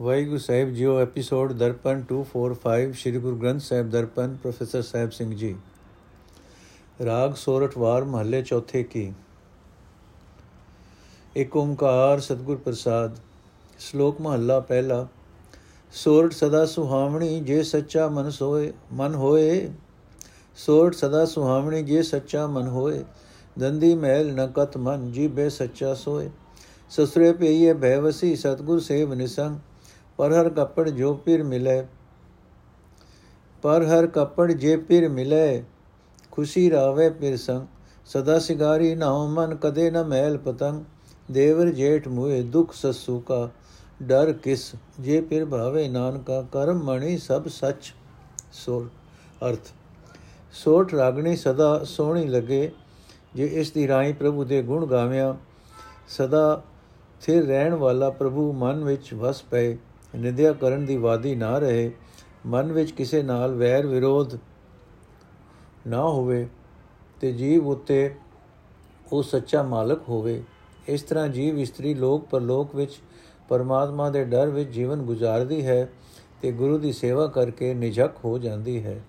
[0.00, 5.56] ਵਾਹਿਗੁਰੂ ਸਾਹਿਬ ਜੀਓ episode Darpan 245 Sri Guru Granth Sahib Darpan professor Sahib Singh ji.
[7.04, 9.12] ਰਾਗ ਸੋਰਠਵਾਰ ਮਹੱਲੇ ਚੌਥੇ ਕੀ?
[11.36, 13.16] ਏਕ ਓੰਕਾਰ ਸਤਿਗੁਰ ਪ੍ਰਸਾਦ,
[13.78, 15.06] ਸ਼ਲੋਕ ਮਹੱਲਾ ਪਹਿਲਾ,
[15.92, 19.70] ਸੋਰਠ ਸਦਾ ਸੁਹਾਵਣੀ ਜੇ ਸੱਚਾ ਮਨ ਸੋਏ, ਮਨ ਹੋਏ।
[20.56, 23.04] ਸੋਰਠ ਸਦਾ ਸੁਹਾਵਣੀ ਜੇ ਸੱਚਾ ਮਨ ਹੋਏ,
[23.58, 26.30] ਦੰਦੀ ਮਹਿਲ ਨ ਕਤ ਮਨ ਜੀਬੇ ਸੱਚਾ ਸੋਏ।
[26.90, 29.58] ਸਸਰੇ ਪਈਏ ਭੈਵਸੀ ਸਤਗੁਰ ਸੇਵ ਨਿਸੰਗ
[30.18, 31.86] ਪਰ ਹਰ ਕੱਪੜ ਜੋ ਪਿਰ ਮਿਲੇ,
[33.62, 35.62] ਪਰ ਹਰ ਕੱਪੜ ਜੇ ਪਿਰ ਮਿਲੇ,
[36.30, 37.66] ਖੁਸ਼ੀ ਰਾਵੇ ਪਿਰ ਸੰਗ।
[38.06, 40.84] ਸਦਾ ਸਿਗਾਰੀ ਨਾਉ ਮਨ ਕਦੇ ਨ ਮਹਿਲ ਪਤੰਗ।
[41.30, 43.48] ਦੇਵਰ ਜੇਠ ਮੂਏ ਦੁਖ ਸਸੂ ਕਾ।
[44.02, 47.94] ਡਰ ਕਿਸ ਜੇ ਪਿਰ ਭਾਵੇ ਨਾਨਕਾ। ਕਰਮ ਮਣੀ ਸਭ ਸੱਚ
[48.52, 48.86] ਸੋ
[49.48, 49.72] ਅਰਥ।
[50.52, 52.70] ਸੋਠ ਰਾਗਣੀ ਸਦਾ ਸੋਹਣੀ ਲੱਗੇ।
[53.34, 55.34] ਜੇ ਇਸ ਦੀ ਰਾਈ ਪ੍ਰਭੂ ਦੇ ਗੁਣ ਗਾਵਿਆਂ,
[56.08, 56.62] ਸਦਾ
[57.22, 59.76] ਥਿਰ ਰਹਿਣ ਵਾਲਾ ਪ੍ਰਭੂ ਮਨ ਵਿੱਚ ਵਸ ਪਏ।
[60.14, 61.90] ਨਿੰਦਿਆ ਕਰਨ ਦੀ ਵਾਦੀ ਨਾ ਰਹੇ,
[62.46, 64.38] ਮਨ ਵਿੱਚ ਕਿਸੇ ਨਾਲ ਵੈਰ ਵਿਰੋਧ
[65.86, 66.48] ਨਾ ਹੋਵੇ
[67.20, 68.14] ਤੇ ਜੀਵ ਉਤੇ
[69.12, 70.42] ਉਹ ਸੱਚਾ ਮਾਲਕ ਹੋਵੇ।
[70.88, 72.92] ਇਸ ਤਰ੍ਹਾਂ ਜੀਵ ਇਸਤਰੀ ਲੋਕ ਪਰਲੋਕ ਵਿੱਚ
[73.48, 75.88] ਪਰਮਾਤਮਾ ਦੇ ਡਰ ਵਿੱਚ ਜੀਵਨ ਗੁਜ਼ਾਰਦੀ ਹੈ
[76.42, 79.04] ਤੇ ਗੁਰੂ ਦੀ ਸੇਵਾ ਕਰਕੇ ਨਿਝਕ ਹੋ ਜਾਂਦੀ ਹੈ।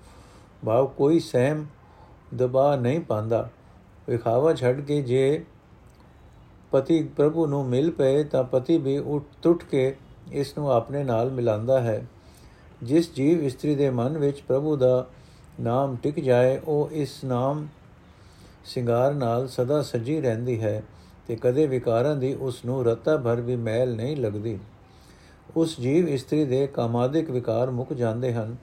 [0.65, 1.65] ਭਾਵ ਕੋਈ ਸਹਿਮ
[2.35, 3.49] ਦਬਾ ਨਹੀਂ ਪਾਉਂਦਾ।
[4.07, 5.45] ਵਿਖਾਵਾ ਛੱਡ ਕੇ ਜੇ
[6.71, 9.95] ਪਤੀ ਪ੍ਰਭੂ ਨੂੰ ਮਿਲ ਪਏ ਤਾਂ ਪਤੀ ਵੀ ਉੱਠ ਟੁੱਟ ਕੇ
[10.31, 12.05] ਇਸ ਨੂੰ ਆਪਣੇ ਨਾਲ ਮਿਲਾਉਂਦਾ ਹੈ।
[12.83, 15.07] ਜਿਸ ਜੀਵ ਇਸਤਰੀ ਦੇ ਮਨ ਵਿੱਚ ਪ੍ਰਭੂ ਦਾ
[15.59, 17.67] ਨਾਮ ਟਿਕ ਜਾਏ, ਉਹ ਇਸ ਨਾਮ
[18.65, 20.83] ਸਿੰਗਾਰ ਨਾਲ ਸਦਾ ਸਜੀ ਰਹਿੰਦੀ ਹੈ
[21.27, 24.59] ਤੇ ਕਦੇ ਵਿਕਾਰਾਂ ਦੀ ਉਸ ਨੂੰ ਰਤਾ ਭਰ ਵੀ ਮੈਲ ਨਹੀਂ ਲੱਗਦੀ।
[25.57, 28.55] ਉਸ ਜੀਵ ਇਸਤਰੀ ਦੇ ਕਾਮਾਦਿਕ ਵਿਕਾਰ ਮੁੱਕ ਜਾਂਦੇ ਹਨ।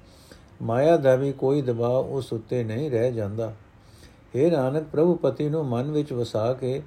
[0.63, 3.55] ਮਾਇਆ ਦਾ ਵੀ ਕੋਈ ਦਬਾਅ ਉਸ ਉੱਤੇ ਨਹੀਂ ਰਹਿ ਜਾਂਦਾ।
[4.37, 6.83] हे ਨਾਨਕ, ਪ੍ਰਭੂ ਪਤੀ ਨੂੰ ਮਨ ਵਿੱਚ ਵਸਾ ਕੇ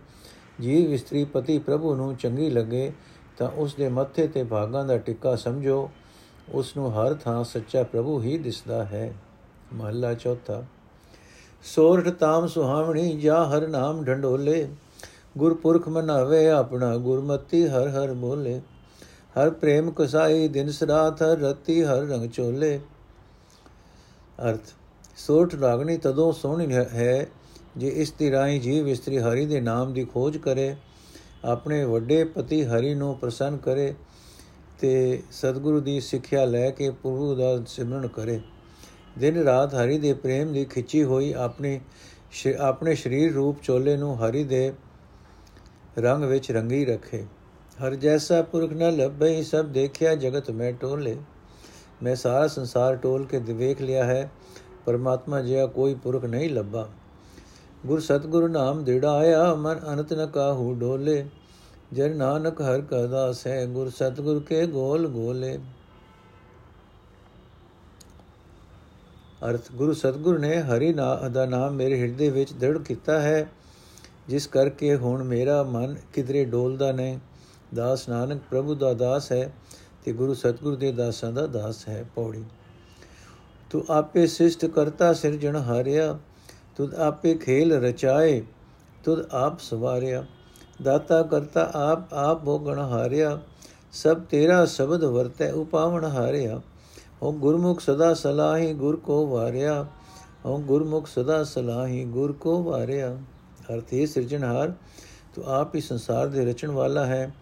[0.62, 2.92] ਜੀਵ ਇਸਤਰੀ ਪਤੀ ਪ੍ਰਭੂ ਨੂੰ ਚੰਗੀ ਲੱਗੇ
[3.38, 5.90] ਤਾਂ ਉਸ ਦੇ ਮੱਥੇ ਤੇ ਭਾਗਾਂ ਦਾ ਟਿੱਕਾ ਸਮਝੋ
[6.52, 9.14] ਉਸ ਨੂੰ ਹਰ ਥਾਂ ਸੱਚਾ ਪ੍ਰਭੂ ਹੀ ਦਿਸਦਾ ਹੈ।
[9.74, 10.64] ਮਹੱਲਾ ਚੌਥਾ।
[11.64, 14.68] ਸੋਰਠ ਤਾਮ ਸੁਹਾਵਣੀ ਜਾ ਹਰ ਨਾਮ ਢੰਡੋਲੇ,
[15.38, 18.60] ਗੁਰਪੁਰਖ ਮਨਾਵੇ ਆਪਣਾ ਗੁਰਮਤੀ ਹਰ ਹਰ ਬੋਲੇ
[19.36, 22.80] ਹਰ ਪ੍ਰੇਮ ਕਸਾਈ ਦਿਨ ਸਰਾਤ, ਹਰ ਰਤੀ ਹਰ ਰੰਗ ਚੋਲੇ।
[24.40, 24.74] ਅਰਥ,
[25.18, 27.28] ਸੋਰਠ ਰਾਗਣੀ ਤਦੋਂ ਸੋਹਣੀ ਹੈ
[27.78, 30.76] ਜੇ ਇਸ ਦੀ ਰਾਈ ਜੀਵ ਇਸਤਰੀ ਹਰੀ ਦੇ ਨਾਮ ਦੀ ਖੋਜ ਕਰੇ।
[31.46, 33.94] ਆਪਣੇ ਵੱਡੇ ਪਤੀ ਹਰੀ ਨੂੰ ਪ੍ਰਸੰਨ ਕਰੇ
[34.80, 38.40] ਤੇ ਸਤਿਗੁਰੂ ਦੀ ਸਿੱਖਿਆ ਲੈ ਕੇ ਪ੍ਰਭੂ ਦਾ ਸਿਮਰਨ ਕਰੇ।
[39.18, 41.80] ਦਿਨ ਰਾਤ ਹਰੀ ਦੇ ਪ੍ਰੇਮ ਦੀ ਖਿੱਚੀ ਹੋਈ ਆਪਣੀ
[42.60, 44.74] ਆਪਣੇ ਸਰੀਰ ਰੂਪ ਚੋਲੇ ਨੂੰ ਹਰੀ ਦੇ
[46.00, 47.24] ਰੰਗ ਵਿੱਚ ਰੰਗੀ ਰੱਖੇ।
[47.78, 51.18] ਹਰ ਜੈਸਾ ਪੁਰਖ ਨ ਲੱਭੇ, ਸਭ ਦੇਖਿਆ ਜਗਤ ਮੈਂ ਟੋਲੇ।
[52.04, 54.30] ਮੈਂ ਸਾਰਾ ਸੰਸਾਰ ਟੋਲ ਕੇ ਵੇਖ ਲਿਆ ਹੈ,
[54.86, 56.88] ਪਰਮਾਤਮਾ ਜਿਹਾ ਕੋਈ ਪੁਰਖ ਨਹੀਂ ਲੱਭਾ।
[57.86, 61.26] ਗੁਰ ਸਤਗੁਰ ਨਾਮ ਦੇੜਾ ਆਇਆ ਮਨ ਅਨੰਤ ਨ ਕਾਹੂ ਡੋਲੇ।
[61.94, 65.60] ਜਨ ਨਾਨਕ ਹਰ ਕਦਾਸ ਹੈ ਗੁਰ ਸਤਗੁਰ ਕੇ ਗੋਲ ਗੋਲੇ।
[69.50, 73.50] ਅਰਥ, ਗੁਰੂ ਸਤਗੁਰ ਨੇ ਹਰੀ ਨਾਮ ਦਾ ਨਾਮ ਮੇਰੇ ਹਿਰਦੇ ਵਿੱਚ ਦ੍ਰਿੜ ਕੀਤਾ ਹੈ।
[74.28, 77.20] ਜਿਸ ਕਰਕੇ ਹੁਣ ਮੇਰਾ ਮਨ ਕਿਧਰੇ ਡੋਲਦਾ ਨਹੀਂ।
[77.76, 79.54] ਦਾਸ ਨਾਨਕ ਪ੍ਰਭੂ ਦਾ ਦਾਸ ਹੈ
[80.06, 82.44] ਤੇ ਗੁਰੂ ਸਤਗੁਰ ਦੇ ਦਾਸਾਂ ਦਾ ਦਾਸ ਹੈ ਪੌੜੀ।
[83.70, 86.20] ਤੂੰ ਆਪੇ ਸਿਸ਼ਟ ਕਰਤਾ ਸਿਰਜਣ ਹਾਰਿਆ।
[86.78, 88.44] ਤੁਧ ਆਪੇ ਖੇਲ ਰਚਾਏ,
[89.04, 90.26] ਤੁਧ ਆਪ ਸਵਾਰਿਆ।
[90.82, 93.40] ਦਾਤਾ ਕਰਤਾ ਆਪ ਆਪ ਭੋਗਣ ਹਾਰਿਆ।
[93.92, 96.62] ਸਭ ਤੇਰਾ ਸ਼ਬਦ ਵਰਤੈ, ਉਪਾਵਣ ਹਾਰਿਆ।
[97.24, 99.86] ਓ ਗੁਰਮੁਖ ਸਦਾ ਸਲਾਹੀ ਗੁਰ ਕੋ ਵਾਰਿਆ।
[100.46, 103.18] ਓ ਗੁਰਮੁਖ ਸਦਾ ਸਲਾਹੀ ਗੁਰ ਕੋ ਵਾਰਿਆ।
[103.74, 104.74] ਅਰਥੇ ਸਿਰਜਣਹਾਰ,
[105.36, 107.34] ਤੂੰ ਆਪ ਹੀ ਸੰਸਾਰ ਦੇ ਰਚਣ ਵਾਲਾ ਹੈ।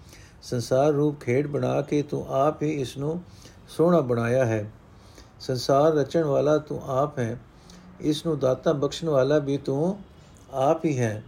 [0.44, 3.22] ਸੰਸਾਰ ਰੂਪ ਖੇਡ ਬਣਾ ਕੇ ਤੂੰ ਆਪ ਹੀ ਇਸ ਨੂੰ
[3.70, 4.72] ਸੋਹਣਾ ਬਣਾਇਆ ਹੈ।
[5.40, 7.40] ਸੰਸਾਰ ਰਚਣ ਵਾਲਾ ਤੂੰ ਆਪ ਹੈ।
[8.02, 10.00] ਇਸ ਨੂੰ ਦਾਤਾ ਬਖਸ਼ਣ ਵਾਲਾ ਵੀ ਤੂੰ
[10.52, 11.24] ਆਪ ਹੀ ਹੈ।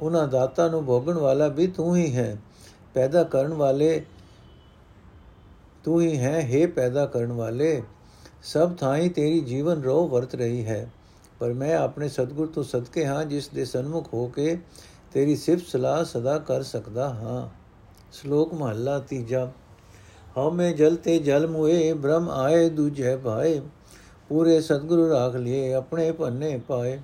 [0.00, 2.36] ਉਹਨਾਂ ਦਾਤਾ ਨੂੰ ਭੋਗਣ ਵਾਲਾ ਵੀ ਤੂੰ ਹੀ ਹੈ।
[2.94, 4.04] ਪੈਦਾ ਕਰਨ ਵਾਲੇ
[5.84, 7.82] ਤੂੰ ਹੀ ਹੈ। हे ਪੈਦਾ ਕਰਨ ਵਾਲੇ,
[8.42, 10.90] ਸਭ ਥਾਈ ਤੇਰੀ ਜੀਵਨ ਰੋ ਵਰਤ ਰਹੀ ਹੈ।
[11.38, 14.58] ਪਰ ਮੈਂ ਆਪਣੇ ਸਤਗੁਰ ਤੋਂ ਸਦਕੇ ਹਾਂ, ਜਿਸ ਦੇ ਸਨਮੁਖ ਹੋ ਕੇ
[15.12, 17.48] ਤੇਰੀ ਸਿਫਤ ਸਲਾਹ ਸਦਾ ਕਰ ਸਕਦਾ ਹਾਂ।
[18.12, 19.52] ਸ਼ਲੋਕ ਮਹੱਲਾ ਤੀਜਾ।
[20.36, 23.60] ਹਉ ਮੈਂ ਜਲ ਤੇ ਜਲ ਮੁਏ ਬ੍ਰਹਮ ਆਏ, ਦੂਜੇ ਭਾਏ।
[24.28, 27.00] ਪੂਰੇ ਸਤਗੁਰੂ ਰਾਖ ਲਿਏ ਆਪਣੇ ਭੰਨੇ ਪਾਏ।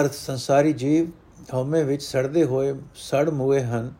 [0.00, 1.08] ਅਰਥ ਸੰਸਾਰੀ ਜੀਵ
[1.54, 3.92] ਹਉਮੈ ਵਿੱਚ ਸੜਦੇ ਹੋਏ ਸੜ ਮੁਏ ਹਨ,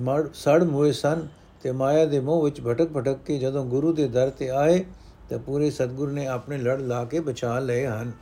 [0.00, 1.26] ਮੜ ਸੜ ਮੁਏ ਸਨ
[1.62, 4.84] ਤੇ ਮਾਇਆ ਦੇ ਮੋਹ ਵਿੱਚ ਭਟਕ ਭਟਕ ਕੇ ਜਦੋਂ ਗੁਰੂ ਦੇ ਦਰ ਤੇ ਆਏ
[5.30, 8.12] ਤਾਂ ਪੂਰੇ ਸਤਗੁਰ ਨੇ ਆਪਣੇ ਲੜ ਲਾ ਕੇ ਬਚਾ ਲਏ ਹਨ।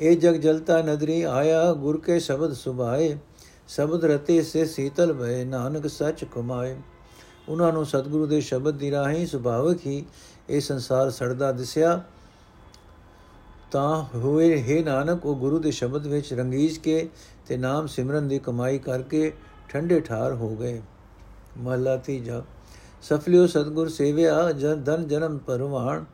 [0.00, 3.16] ਇਹ ਜਗ ਜਲਤਾ ਨਦਰੀ ਆਇਆ, ਗੁਰ ਕੇ ਸ਼ਬਦ ਸੁਭਾਏ,
[3.68, 6.76] ਸ਼ਬਦ ਰਤੇ ਸੇ ਸੀਤਲ ਭਏ ਨਾਨਕ ਸੱਚ ਕਮਾਏ
[7.48, 10.04] ਉਹਨਾਂ ਨੂੰ ਸਤਗੁਰੂ ਦੇ ਸ਼ਬਦ ਦੀ ਰਾਹੀਂ ਸੁਭਾਵਕ ਹੀ
[10.48, 12.00] ਇਹ ਸੰਸਾਰ ਸੜਦਾ ਦਿਸਿਆ।
[13.70, 17.08] ਤਾਂ ਹੋਏ, ਹੈ ਨਾਨਕ, ਉਹ ਗੁਰੂ ਦੇ ਸ਼ਬਦ ਵਿੱਚ ਰੰਗੀਜ ਕੇ
[17.46, 19.32] ਤੇ ਨਾਮ ਸਿਮਰਨ ਦੀ ਕਮਾਈ ਕਰਕੇ
[19.68, 20.80] ਠੰਡੇ ਠਾਰ ਹੋ ਗਏ।
[21.58, 22.42] ਮਹਲਾ ਤੀਜਾ,
[23.02, 26.04] ਸਫਲਿਓ ਸਤਗੁਰ ਸੇਵਿਆ ਜਨ ਧਨ ਜਨਮ ਪਰਵਾਣ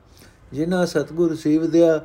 [0.53, 2.01] ਜਿਨ੍ਹਾਂ ਸਤਗੁਰ ਸੇਵਦਿਆ,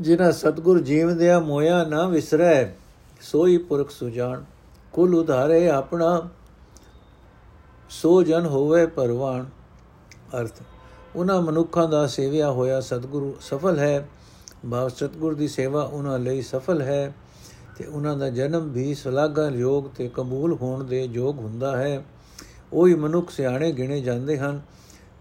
[0.00, 2.74] ਜਿਨ੍ਹਾਂ ਸਤਗੁਰ ਜੀਵਦਿਆ ਮੋਇਆ ਨਾ ਵਿਸਰੈ,
[3.20, 4.44] ਸੋਈ ਪੁਰਖ ਸੁਜਾਨ
[4.92, 6.28] ਕੁਲ ਉਧਾਰੇ ਆਪਣਾ,
[7.90, 9.44] ਸੋ ਜਨ ਹੋਵੇ ਪਰਵਾਣ
[10.40, 10.62] ਅਰਥ।
[11.16, 14.08] ਉਹਨਾਂ ਮਨੁੱਖਾਂ ਦਾ ਸੇਵਿਆ ਹੋਇਆ ਸਤਗੁਰੂ ਸਫਲ ਹੈ।
[14.66, 17.14] ਬਾਬ ਸਤਗੁਰ ਦੀ ਸੇਵਾ ਉਹਨਾਂ ਲਈ ਸਫਲ ਹੈ
[17.78, 22.04] ਤੇ ਉਹਨਾਂ ਦਾ ਜਨਮ ਵੀ ਸਲਾਗਾ ਯੋਗ ਤੇ ਕਬੂਲ ਹੋਣ ਦੇ ਯੋਗ ਹੁੰਦਾ ਹੈ।
[22.72, 24.60] ਉਹੀ ਮਨੁੱਖ ਸਿਆਣੇ ਗਿਣੇ ਜਾਂਦੇ ਹਨ,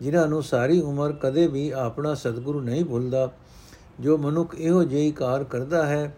[0.02, 3.32] ਜਿਨ੍ਹਾਂ ਨੂੰ ਸਾਰੀ ਉਮਰ ਕਦੇ ਵੀ ਆਪਣਾ ਸਤਗੁਰੂ ਨਹੀਂ ਭੁੱਲਦਾ।
[4.00, 6.16] ਜੋ ਮਨੁੱਖ ਇਹੋ ਜਿਹੀ ਕਾਰ ਕਰਦਾ ਹੈ,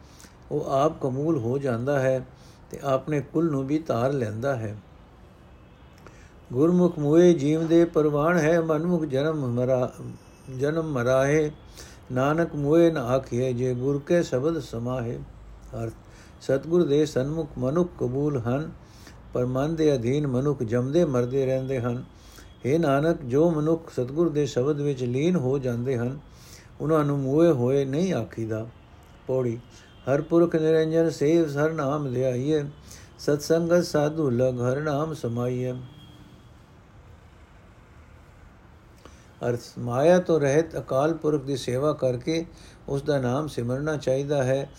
[0.51, 2.25] ਉਹ ਆਪ ਕਬੂਲ ਹੋ ਜਾਂਦਾ ਹੈ
[2.71, 4.75] ਤੇ ਆਪਣੇ ਕੁਲ ਨੂੰ ਵੀ ਧਾਰ ਲੈਂਦਾ ਹੈ।
[6.53, 9.91] ਗੁਰਮੁਖ ਮੋਏ ਜੀਵ ਦੇ ਪਰਵਾਨ ਹੈ ਮਨਮੁਖ ਜਨਮ ਮਰਾ,
[10.59, 11.51] ਜਨਮ ਮਰਾਏ
[12.11, 15.17] ਨਾਨਕ ਮੋਏ ਨ ਆਖਿਏ ਜੇ ਗੁਰ ਕੇ ਸ਼ਬਦ ਸਮਾਹੇ।
[15.83, 15.93] ਅਰਥ,
[16.41, 18.71] ਸਤਗੁਰ ਦੇ ਸਨਮੁਖ ਮਨੁੱਖ ਕਬੂਲ ਹਨ,
[19.33, 22.03] ਪਰ ਮਨ ਦੇ ਅਧੀਨ ਮਨੁੱਖ ਜਮਦੇ ਮਰਦੇ ਰਹਿੰਦੇ ਹਨ।
[22.65, 26.19] हे ਨਾਨਕ, ਜੋ ਮਨੁੱਖ ਸਤਗੁਰ ਦੇ ਸ਼ਬਦ ਵਿੱਚ ਲੀਨ ਹੋ ਜਾਂਦੇ ਹਨ,
[26.81, 28.65] ਉਹਨਾਂ ਨੂੰ ਮੋਏ ਹੋਏ ਨਹੀਂ ਆਖੀਦਾ।
[29.27, 29.57] ਪੌੜੀ,
[30.09, 32.63] ਹਰ ਪੁਰਖ ਨਿਰੰਜਨ ਸੇਵ ਹਰ ਨਾਮ ਲਿਆਈਏ
[33.19, 35.73] ਸਤ ਸੰਗਤ ਸਾਧੂ ਲਗ ਹਰ ਨਾਮ ਸਮਾਈਏ
[39.49, 42.45] ਅਰਥ, ਮਾਇਆ ਤੋਂ ਰਹਿਤ ਅਕਾਲ ਪੁਰਖ ਦੀ ਸੇਵਾ ਕਰਕੇ
[42.89, 44.69] ਉਸ ਦਾ ਨਾਮ ਸਿਮਰਨਾ ਚਾਹੀਦਾ ਹੈ।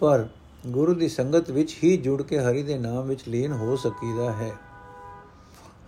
[0.00, 0.26] ਪਰ
[0.66, 4.52] ਗੁਰੂ ਦੀ ਸੰਗਤ ਵਿੱਚ ਹੀ ਜੁੜ ਕੇ ਹਰੀ ਦੇ ਨਾਮ ਵਿੱਚ ਲੀਨ ਹੋ ਸਕੀਦਾ ਹੈ।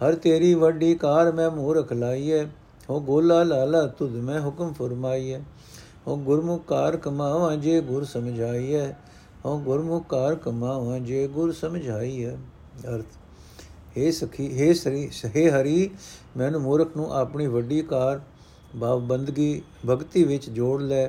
[0.04, 2.46] ਹਰ ਤੇਰੀ ਵੱਡੀ ਕਾਰ ਮੈਂ ਮੂਰਖ ਲਾਈਏ
[2.90, 5.40] ਹੋ ਗੋਲਾ ਲਾਲਾ ਤੁਧ ਮੈਂ ਹੁਕਮ ਫਰਮਾਈਏ
[6.06, 8.92] ਹੋ ਗੁਰਮੁਖ ਕਾਰ ਕਮਾਵਾਂ ਜੇ ਗੁਰ ਸਮਝਾਈਏ
[9.44, 12.36] ਹੋ ਗੁਰਮੁਖ ਕਾਰ ਕਮਾਵਾਂ ਜੇ ਗੁਰ ਸਮਝਾਈਏ
[12.88, 13.19] ਅਰਥ
[13.98, 15.90] हे ਸਖੀ हे ਸਰੀ ਸਹੇ ਹਰੀ,
[16.36, 18.20] ਮੈਨੂੰ ਮੂਰਖ ਨੂੰ ਆਪਣੀ ਵੱਡੀ ਕਾਰ
[18.80, 21.08] ਭਾਵ ਬੰਦਗੀ ਭਗਤੀ ਵਿੱਚ ਜੋੜ ਲੈ।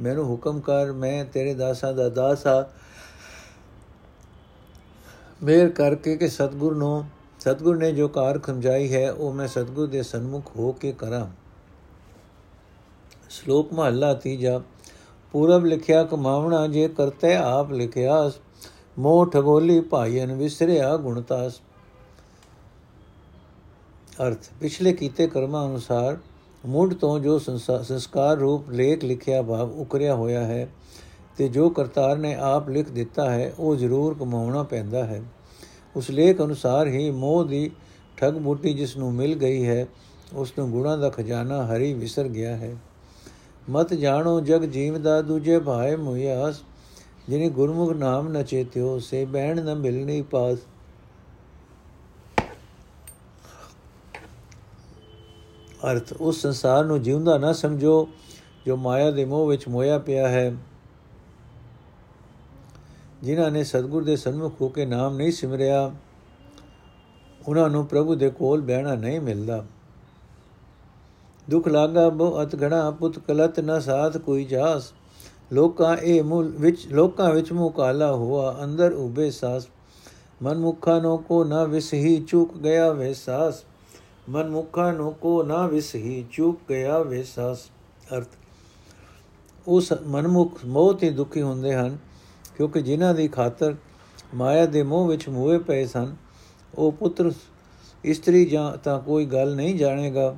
[0.00, 2.68] ਮੈਨੂੰ ਹੁਕਮ ਕਰ, ਮੈਂ ਤੇਰੇ ਦਾਸਾਂ ਦਾ ਦਾਸ ਆ
[5.42, 7.04] ਮੇਰ ਕਰਕੇ ਕਿ ਸਤਗੁਰ ਨੂੰ,
[7.40, 11.26] ਸਤਗੁਰ ਨੇ ਜੋ ਕਾਰ ਖਮਜਾਈ ਹੈ, ਉਹ ਮੈਂ ਸਤਗੁਰ ਦੇ ਸਨਮੁਖ ਹੋ ਕੇ ਕਰਾਂ।
[13.30, 14.60] ਸ਼ਲੋਕ ਮਹੱਲਾ ਤੀਜਾ।
[15.32, 18.30] ਪੂਰਬ ਲਿਖਿਆ, ਕਮਾਵਣਾ ਜੇ ਕਰਤੇ ਆਪ ਲਿਖਿਆ
[18.98, 21.60] ਮੋਹ ਠਗੋਲੀ ਭਾਈਨ ਵਿਸਰਿਆ ਗੁਣਤਾਸ
[24.20, 26.18] ਅਰਥ, ਪਿਛਲੇ ਕੀਤੇ ਕਰਮਾਂ ਅਨੁਸਾਰ
[26.66, 30.68] ਮੁੱਢ ਤੋਂ ਜੋ ਸੰਸਕਾਰ ਰੂਪ ਲੇਖ ਲਿਖਿਆ ਭਾਵ ਉਕਰਿਆ ਹੋਇਆ ਹੈ
[31.36, 35.22] ਤੇ ਜੋ ਕਰਤਾਰ ਨੇ ਆਪ ਲਿਖ ਦਿੱਤਾ ਹੈ, ਉਹ ਜ਼ਰੂਰ ਕਮਾਉਣਾ ਪੈਂਦਾ ਹੈ।
[35.96, 37.70] ਉਸ ਲੇਖ ਅਨੁਸਾਰ ਹੀ ਮੋਹ ਦੀ
[38.16, 39.86] ਠਗ ਬੂਟੀ ਜਿਸ ਨੂੰ ਮਿਲ ਗਈ ਹੈ,
[40.32, 42.74] ਉਸ ਨੂੰ ਗੁਣਾ ਦਾ ਖਜ਼ਾਨਾ ਹਰੀ ਵਿਸਰ ਗਿਆ ਹੈ।
[43.70, 46.60] ਮਤ ਜਾਣੋ, ਜਗ ਜੀਵ ਦਾ ਦੂਜੇ ਭਾਏ ਮੁਹਿਆਸ
[47.28, 50.58] ਜਿਨੇ ਗੁਰਮੁਖ ਨਾਮ ਨ ਚੇਤਿਓ, ਸੇ ਬਹਿਣ ਨ ਮਿਲਣੀ ਪਾਸ।
[55.84, 58.08] ਅਰਥ, ਉਸ ਸੰਸਾਰ ਨੂੰ ਜਿਉਂਦਾ ਨਾ ਸਮਝੋ,
[58.66, 60.56] ਜੋ ਮਾਇਆ ਦੇ ਮੋਹ ਵਿੱਚ ਮੋਇਆ ਪਿਆ ਹੈ।
[63.22, 65.90] ਜਿਨ੍ਹਾਂ ਨੇ ਸਤਗੁਰ ਦੇ ਸਨਮੁਖ ਹੋ ਕੇ ਨਾਮ ਨਹੀਂ ਸਿਮਰਿਆ,
[67.48, 69.64] ਉਹਨਾਂ ਨੂੰ ਪ੍ਰਭੂ ਦੇ ਕੋਲ ਬਹਿਣਾ ਨਹੀਂ ਮਿਲਦਾ।
[71.50, 74.92] ਦੁਖ ਲਾਗਾ ਬਹੁ ਅਤ ਘਣਾ ਪੁੱਤ ਕਲਤ ਨ ਸਾਥ ਕੋਈ ਜਾਸ।
[75.52, 79.66] ਲੋਕਾਂ ਇਹ ਮੂਲ ਵਿੱਚ, ਲੋਕਾਂ ਵਿੱਚ ਮੂਹ ਕਾਲਾ ਹੋਆ, ਅੰਦਰ ਉਬੇ ਸਾਸ।
[80.42, 83.64] ਮਨ ਮੁਖਾਂ ਨੋ ਕੋ ਨ ਵਿਸਹੀ ਚੁੱਕ ਗਿਆ ਵੇ ਸਾਸ।
[84.30, 87.64] ਮਨ ਮੁਖਾਂ ਨੂੰ ਕੋ ਨਾ ਵਿਸਹੀ, ਚੁੱਕ ਗਿਆ ਵੇਸਸ
[88.16, 88.28] ਅਰਥ,
[89.68, 91.96] ਉਸ ਮਨਮੁਖ ਮੋਹ ਹੀ ਦੁਖੀ ਹੁੰਦੇ ਹਨ,
[92.56, 93.74] ਕਿਉਂਕਿ ਜਿਨ੍ਹਾਂ ਦੀ ਖਾਤਰ
[94.34, 96.14] ਮਾਇਆ ਦੇ ਮੋਹ ਵਿੱਚ ਮੋਏ ਪਏ ਸਨ,
[96.74, 97.32] ਉਹ ਪੁੱਤਰ,
[98.04, 100.36] ਇਸਤਰੀ ਜਾਂ ਤਾਂ ਕੋਈ ਗੱਲ ਨਹੀਂ ਜਾਣੇਗਾ,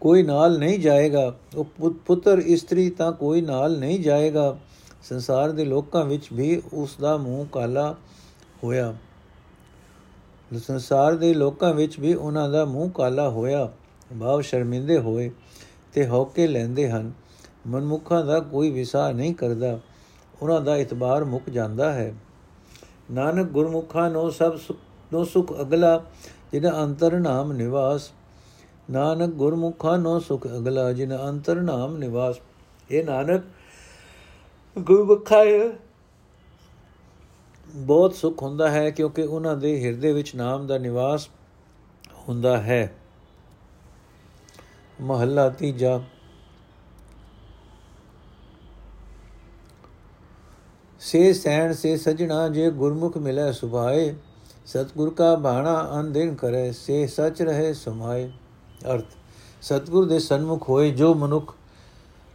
[0.00, 4.58] ਕੋਈ ਨਾਲ ਨਹੀਂ ਜਾਏਗਾ। ਉਹ ਪੁੱਤਰ, ਇਸਤਰੀ ਤਾਂ ਕੋਈ ਨਾਲ ਨਹੀਂ ਜਾਏਗਾ।
[5.02, 7.94] ਸੰਸਾਰ ਦੇ ਲੋਕਾਂ ਵਿੱਚ ਵੀ ਉਸ ਦਾ ਮੂੰਹ ਕਾਲਾ
[8.64, 8.94] ਹੋਇਆ।
[10.58, 13.72] ਸੰਸਾਰ ਦੇ ਲੋਕਾਂ ਵਿੱਚ ਵੀ ਉਹਨਾਂ ਦਾ ਮੂੰਹ ਕਾਲਾ ਹੋਇਆ,
[14.20, 15.30] ਭਾਵ ਸ਼ਰਮਿੰਦੇ ਹੋਏ
[15.92, 17.12] ਤੇ ਹੌਕੇ ਲੈਂਦੇ ਹਨ।
[17.66, 19.78] ਮਨਮੁਖਾਂ ਦਾ ਕੋਈ ਵਿਸਾਰ ਨਹੀਂ ਕਰਦਾ,
[20.42, 22.14] ਉਹਨਾਂ ਦਾ ਇਤਬਾਰ ਮੁੱਕ ਜਾਂਦਾ ਹੈ।
[23.10, 24.58] ਨਾਨਕ ਗੁਰਮੁਖਾਂ ਨੂੰ ਸਭ
[25.12, 26.04] ਨੋ ਸੁਖ ਅਗਲਾ,
[26.52, 28.10] ਜਿਨ ਅੰਤਰ ਨਾਮ ਨਿਵਾਸ।
[28.90, 32.36] ਨਾਨਕ ਗੁਰਮੁਖਾਂ ਨੂੰ ਸੁਖ ਅਗਲਾ, ਜਿਨ ਅੰਤਰ ਨਾਮ ਨਿਵਾਸ।
[32.90, 33.42] ਇਹ ਨਾਨਕ
[34.78, 35.44] ਗੁਰਮੁਖਾਂ
[37.74, 41.28] ਬਹੁਤ ਸੁਖ ਹੁੰਦਾ ਹੈ ਕਿਉਂਕਿ ਉਹਨਾਂ ਦੇ ਹਿਰਦੇ ਵਿੱਚ ਨਾਮ ਦਾ ਨਿਵਾਸ
[42.28, 42.94] ਹੁੰਦਾ ਹੈ।
[45.00, 46.00] ਮਹੱਲਾ ਤੀਜਾ।
[51.00, 54.14] ਸੇ ਸੈਣ ਸੇ ਸਜਣਾ ਜੇ ਗੁਰਮੁਖ ਮਿਲੇ ਸੁਭਾਏ,
[54.66, 58.30] ਸਤਗੁਰ ਕਾ ਬਾਣਾ ਅੰਦਿਨ ਕਰੇ, ਸੇ ਸਚ ਰਹੇ ਸਮਾਏ।
[58.94, 59.04] ਅਰਥ,
[59.62, 61.54] ਸਤਗੁਰ ਦੇ ਸਨਮੁਖ ਹੋਏ ਜੋ ਮਨੁੱਖ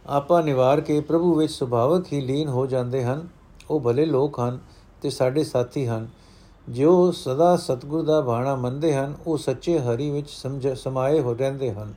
[0.06, 3.28] ਆਪਾ ਨਿਵਾਰ ਕੇ ਪ੍ਰਭੂ ਵਿੱਚ ਸੁਭਾਵਕ ਹੀ ਲੀਨ ਹੋ ਜਾਂਦੇ ਹਨ,
[3.70, 4.58] ਉਹ ਭਲੇ ਲੋਕ ਹਨ।
[5.02, 6.08] ਤੇ ਸਾਡੇ ਸਾਥੀ ਹਨ।
[6.68, 11.72] ਜੋ ਸਦਾ ਸਤਗੁਰ ਦਾ ਬਾਣਾ ਮੰਨਦੇ ਹਨ, ਉਹ ਸੱਚੇ ਹਰੀ ਵਿੱਚ ਸਮਝ ਸਮਾਏ ਹੋ ਰਹਿੰਦੇ
[11.72, 11.94] ਹਨ।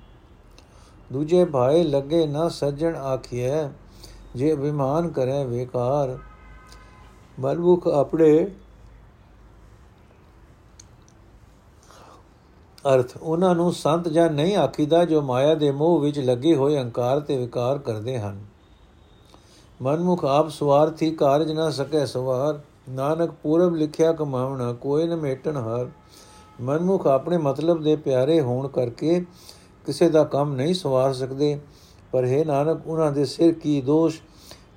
[1.13, 3.70] ਦੂਜੇ, ਭਾਏ ਲੱਗੇ ਨਾ ਸੱਜਣ ਆਖੀਏ
[4.36, 6.18] ਜੇ ਅਭਿਮਾਨ ਕਰੇ ਵੇਕਾਰ।
[7.39, 8.48] ਮਨਮੁਖ ਆਪਣੇ
[12.94, 17.20] ਅਰਥ, ਉਹਨਾਂ ਨੂੰ ਸੰਤ ਜਾਂ ਨਹੀਂ ਆਖੀਦਾ, ਜੋ ਮਾਇਆ ਦੇ ਮੋਹ ਵਿੱਚ ਲੱਗੇ ਹੋਏ ਹੰਕਾਰ
[17.20, 18.46] ਤੇ ਵਿਕਾਰ ਕਰਦੇ ਹਨ।
[19.82, 25.89] ਮਨਮੁਖ ਆਪ ਸਵਾਰਥੀ ਕਾਰਜ ਨਾ ਸਕੈ ਸਵਾਰ। ਨਾਨਕ ਪੂਰਬ ਲਿਖਿਆ ਕਮਾਵਣਾ ਕੋਈ ਨ ਮੇਟਣ ਹਾਰ।
[26.62, 29.25] ਮਨਮੁਖ ਆਪਣੇ ਮਤਲਬ ਦੇ ਪਿਆਰੇ ਹੋਣ ਕਰਕੇ
[29.86, 31.60] ਕਿਸੇ ਦਾ ਕੰਮ ਨਹੀਂ ਸਵਾਰ ਸਕਦੇ।
[32.12, 34.22] ਪਰ ਹੈ ਨਾਨਕ, ਉਹਨਾਂ ਦੇ ਸਿਰ ਕੀ ਦੋਸ਼?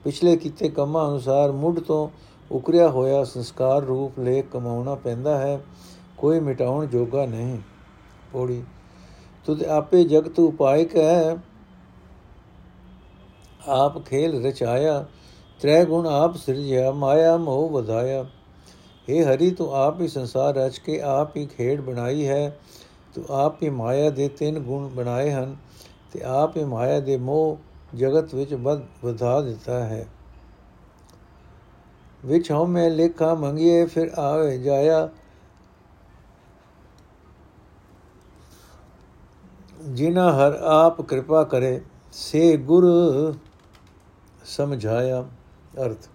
[0.05, 2.09] ਪਿਛਲੇ ਕੀਤੇ ਕੰਮਾਂ ਅਨੁਸਾਰ ਮੁੱਢ ਤੋਂ
[2.51, 5.65] ਉਕਰਿਆ ਹੋਇਆ ਸੰਸਕਾਰ ਰੂਪ ਲੇਖ ਕਮਾਉਣਾ ਪੈਂਦਾ ਹੈ।
[6.19, 7.59] ਕੋਈ ਮਿਟਾਉਣ ਜੋਗਾ ਨਹੀਂ।
[8.33, 8.63] ਪੋੜੀ
[9.47, 11.37] ਤੁਧ ਆਪੇ ਜਗਤ ਉਪਾਇਕ ਹੈ।
[13.69, 15.07] ਆਪ ਖੇਲ ਰਚਾਇਆ।
[15.63, 18.23] ਤ੍ਰੈ ਗੁਣ ਆਪ ਸਿਰਜਿਆ, ਮਾਇਆ ਮੋਹ ਵਧਾਇਆ।
[19.09, 22.59] हे ਹਰੀ, ਤੂੰ ਆਪ ਹੀ ਸੰਸਾਰ ਰਚ ਕੇ ਆਪ ਹੀ ਖੇਡ ਬਣਾਈ ਹੈ।
[23.15, 25.57] ਤੂੰ ਆਪ ਹੀ ਮਾਇਆ ਦੇ ਤਿੰਨ ਗੁਣ ਬਣਾਏ ਹਨ
[26.13, 27.59] ਤੇ ਆਪ ਹੀ ਮਾਇਆ ਦੇ ਮੋਹ
[27.97, 28.55] ਜਗਤ ਵਿੱਚ
[29.05, 30.07] ਵਧਾ ਦਿੱਤਾ ਹੈ।
[32.25, 35.09] ਵਿੱਚ ਹਉ ਲੇਖਾ ਮੰਗੀਏ, ਫਿਰ ਆਵੇ ਜਾਇਆ।
[39.89, 41.81] ਜਿਨਾ ਹਰ ਆਪ ਕਿਰਪਾ ਕਰੇ,
[42.13, 42.85] ਸੇ ਗੁਰ
[44.45, 45.25] ਸਮਝਾਇਆ।
[45.81, 46.09] ਅਰਥ।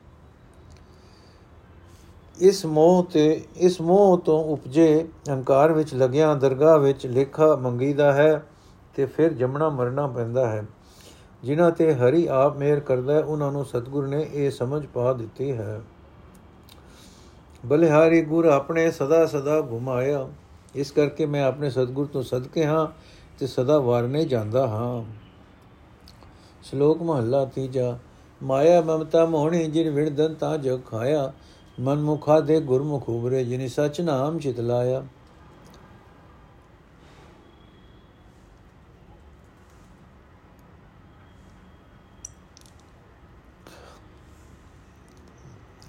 [2.40, 8.44] ਇਸ ਮੋਹ ਤੇ, ਇਸ ਮੋਹ ਤੋਂ ਉਪਜੇ ਹੰਕਾਰ ਵਿੱਚ ਲੱਗਿਆ ਦਰਗਾਹ ਵਿੱਚ ਲੇਖਾ ਮੰਗੀਦਾ ਹੈ
[8.96, 10.66] ਤੇ ਫਿਰ ਜਮਣਾ ਮਰਨਾ ਪੈਂਦਾ ਹੈ।
[11.44, 15.82] ਜਿਨ੍ਹਾਂ ਤੇ ਹਰੀ ਆਪ ਮਿਹਰ ਕਰਦਾ ਉਹਨਾਂ ਨੂੰ ਸਤਿਗੁਰ ਨੇ ਇਹ ਸਮਝ ਪਾ ਦਿੱਤੀ ਹੈ।
[17.66, 20.28] ਬਲਿਹਾਰੀ ਗੁਰ ਆਪਣੇ ਸਦਾ ਸਦਾ ਘੁਮਾਇਆ
[20.76, 22.88] ਇਸ ਕਰਕੇ ਮੈਂ ਆਪਣੇ ਸਤਿਗੁਰ ਤੋਂ ਸਦਕੇ ਹਾਂ
[23.40, 25.04] ਤੇ ਸਦਾ ਵਾਰਨੇ ਜਾਂਦਾ ਹਾਂ।
[26.64, 27.98] ਸ਼ਲੋਕ ਮਹੱਲਾ ਤੀਜਾ।
[28.44, 31.32] ਮਾਇਆ ਮਮਤਾ ਮੋਹਣੀ ਜਿਨ ਵਿਣਦਨ ਤਾਂ ਜਗ ਖਾਇਆ
[31.80, 35.04] ਮਨ ਮੁਖਾ ਦੇ ਗੁਰਮੁਖ ਉਬਰੇ ਜਿਨੇ ਸਚ ਨਾਮ ਚਿਤ ਲਾਇਆ।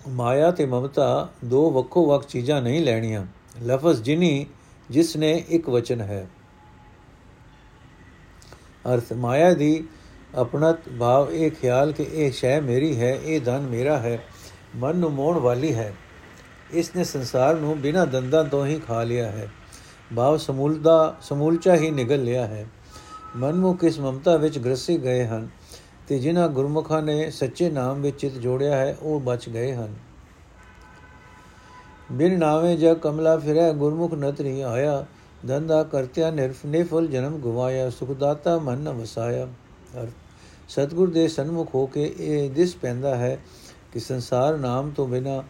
[0.09, 3.27] ਮਾਇਆ ਤੇ ਮਮਤਾ ਦੋ ਵੱਖੋ ਵੱਖ ਚੀਜ਼ਾਂ ਨਹੀਂ ਲੈਣੀਆਂ,
[3.67, 4.47] ਲਫ਼ਜ਼ ਜਿਨੀ
[4.91, 6.27] ਜਿਸ ਨੇ ਇੱਕ ਵਚਨ ਹੈ।
[8.95, 9.89] ਅਰਥ, ਮਾਇਆ ਦੀ
[10.35, 14.25] ਆਪਣਤ ਭਾਵ ਇਹ ਖਿਆਲ ਕਿ ਇਹ ਸ਼ੈ ਮੇਰੀ ਹੈ, ਇਹ ਧਨ ਮੇਰਾ ਹੈ,
[14.77, 15.95] ਮਨ ਨੂੰ ਮੋਹਣ ਵਾਲੀ ਹੈ।
[16.71, 19.49] ਇਸ ਨੇ ਸੰਸਾਰ ਨੂੰ ਬਿਨਾਂ ਦੰਦਾਂ ਤੋਂ ਹੀ ਖਾ ਲਿਆ ਹੈ।
[20.17, 22.67] ਭਾਵ ਸਮੂਲਦਾ, ਸਮੂਲਚਾ ਹੀ ਨਿਗਲ ਲਿਆ ਹੈ।
[23.37, 25.49] ਮਨਮੁਖ ਇਸ ਮਮਤਾ ਵਿੱਚ ਗ੍ਰਸੀ ਗਏ ਹਨ
[26.09, 29.95] ਤੇ ਜਿਨ੍ਹਾਂ ਗੁਰਮੁਖਾਂ ਨੇ ਸੱਚੇ ਨਾਮ ਵਿੱਚ ਚਿਤ ਜੋੜਿਆ ਹੈ, ਉਹ ਬਚ ਗਏ ਹਨ।
[32.13, 35.07] ਬਿਨ ਨਾਵੇਂ ਜਗ ਕਮਲਾ ਫਿਰੈ, ਗੁਰਮੁਖ ਨਤਰੀ ਆਇਆ।
[35.49, 39.49] ਧੰਦਾ ਕਰਤਿਆ ਨਿਰਫ ਨਿਫਲ ਜਨਮ ਗਵਾਇਆ, ਸੁਖਦਾਤਾ ਮਨ ਨ ਵਸਾਇਆ
[40.69, 43.39] ਸਤਗੁਰ ਦੇ ਸਨਮੁਖ ਹੋ ਕੇ ਇਹ ਦਿਸ ਪੈਂਦਾ ਹੈ
[43.93, 45.45] ਕਿ ਸੰਸਾਰ ਨਾਮ ਤੋਂ ਬਿਨਾ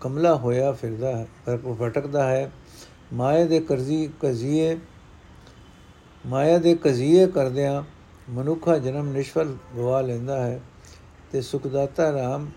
[0.00, 2.50] ਕਮਲਾ ਹੋਇਆ ਫਿਰਦਾ ਹੈ, ਪਰ ਭਟਕਦਾ ਹੈ।
[3.12, 4.78] ਮਾਇਆ ਦੇ ਕਰਜ਼ੀ ਕਜ਼ੀਏ
[6.26, 7.82] ਮਾਇਆ ਦੇ ਕਜ਼ੀਏ ਕਰਦਿਆਂ
[8.30, 10.60] ਮਨੁੱਖਾ ਜਨਮ ਨਿਸ਼ਫਲ ਗਵਾ ਲੈਂਦਾ ਹੈ।
[11.32, 12.50] ਤੇ ਸੁਖਦਾਤਾ ਰਾਮ,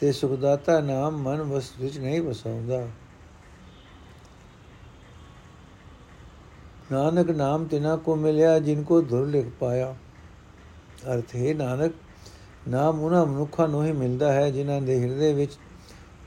[0.00, 2.88] ਤੇ ਸੁਖਦਾਤਾ ਨਾਮ ਮਨ ਵਸ ਵਿੱਚ ਨਹੀਂ ਵਸਾਉਂਦਾ।
[6.92, 9.94] ਨਾਨਕ ਨਾਮ ਤਿਨਾ ਕੋ ਮਿਲਿਆ, ਜਿਨ ਕੋ ਧੁਰ ਲਿਖ ਪਾਇਆ।
[11.14, 11.92] ਅਰਥ ਹੈ ਨਾਨਕ,
[12.68, 15.58] ਨਾਮ ਉਹਨਾਂ ਮਨੁੱਖਾਂ ਨੂੰ ਹੀ ਮਿਲਦਾ ਹੈ, ਜਿਨ੍ਹਾਂ ਦੇ ਹਿਰਦੇ ਵਿੱਚ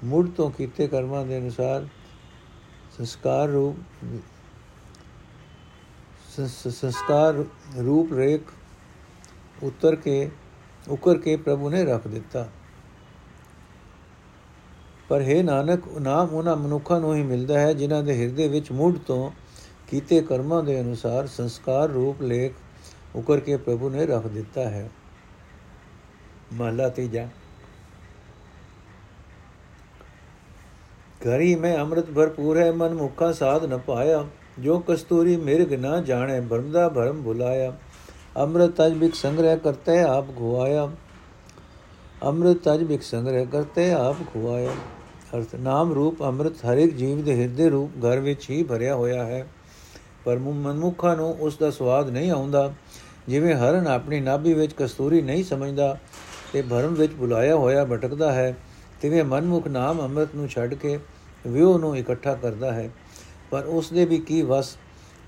[0.04, 1.88] ਮੁੱਢ ਤੋਂ ਕੀਤੇ ਕਰਮਾਂ ਦੇ ਅਨੁਸਾਰ
[2.98, 3.76] ਸੰਸਕਾਰ ਰੂਪ
[6.48, 7.44] ਸੰਸਕਾਰ
[7.80, 8.42] ਰੂਪ ਰੇਖ
[9.64, 10.30] ਉਤਰ ਕੇ,
[10.90, 12.48] ਉਕਰ ਕੇ ਪ੍ਰਭੂ ਨੇ ਰੱਖ ਦਿੱਤਾ।
[15.10, 18.98] ਪਰ ਹੈ ਨਾਨਕ, ਨਾਮ ਉਹਨਾਂ ਮਨੁੱਖਾਂ ਨੂੰ ਹੀ ਮਿਲਦਾ ਹੈ, ਜਿਨ੍ਹਾਂ ਦੇ ਹਿਰਦੇ ਵਿੱਚ ਮੁੱਢ
[18.98, 19.32] ਤੋਂ
[19.92, 22.54] ਕੀਤੇ ਕਰਮਾਂ ਦੇ ਅਨੁਸਾਰ ਸੰਸਕਾਰ ਰੂਪ ਲੇਖ
[23.16, 24.90] ਉਕਰ ਕੇ ਪ੍ਰਭੂ ਨੇ ਰੱਖ ਦਿੱਤਾ ਹੈ।
[26.54, 27.28] ਮਹਲਾ ਤੀਜਾ।
[31.22, 34.26] ਘਰੀ ਮੈਂ ਅੰਮ੍ਰਿਤ ਭਰਪੂਰ ਹੈ ਮਨ ਮੁਖਾ ਸਾਧ ਨ ਪਾਇਆ।
[34.60, 37.78] ਜੋ ਕਸਤੂਰੀ ਮਿਰਗ ਨਾ ਜਾਣੇ ਭਰਮਦਾ ਭਰਮ ਭੁਲਾਇਆ
[38.38, 40.92] ਅੰਮ੍ਰਿਤ ਤਜ ਬਿਕ ਸੰਗ੍ਰਹਿ ਕਰਤੇ ਆਪ ਖੁਆਇਆ।
[42.24, 44.72] ਅੰਮ੍ਰਿਤ ਤਜ ਬਿਕ ਸੰਗ੍ਰਹਿ ਕਰਤੇ ਆਪ ਖੁਆਇਆ।
[45.38, 49.26] ਅਰਥ, ਨਾਮ ਰੂਪ ਅੰਮ੍ਰਿਤ ਹਰ ਇੱਕ ਜੀਵ ਦੇ ਹਿਰਦੇ ਰੂਪ ਘਰ ਵਿੱਚ ਹੀ ਭਰਿਆ ਹੋਇਆ
[49.26, 49.48] ਹੈ।
[50.26, 52.74] ਪਰ ਮਨਮੁਖਾਂ ਨੂੰ ਉਸ ਦਾ ਸਵਾਦ ਨਹੀਂ ਆਉਂਦਾ।
[53.28, 55.98] ਜਿਵੇਂ ਹਰਨ ਆਪਣੀ ਨਾਭੀ ਵਿੱਚ ਕਸਤੂਰੀ ਨਹੀਂ ਸਮਝਦਾ
[56.54, 58.58] ਤੇ ਭਰਮ ਵਿੱਚ ਬੁਲਾਇਆ ਹੋਇਆ ਭਟਕਦਾ ਹੈ,
[59.02, 61.00] ਤਿਵੇਂ ਮਨਮੁਖ ਨਾਮ ਅੰਮ੍ਰਿਤ ਨੂੰ ਛੱਡ ਕੇ
[61.48, 62.90] ਵਿਉ ਨੂੰ ਇਕੱਠਾ ਕਰਦਾ ਹੈ।
[63.52, 64.78] ਪਰ ਉਸ ਦੇ ਵੀ ਕੀ ਵਸ?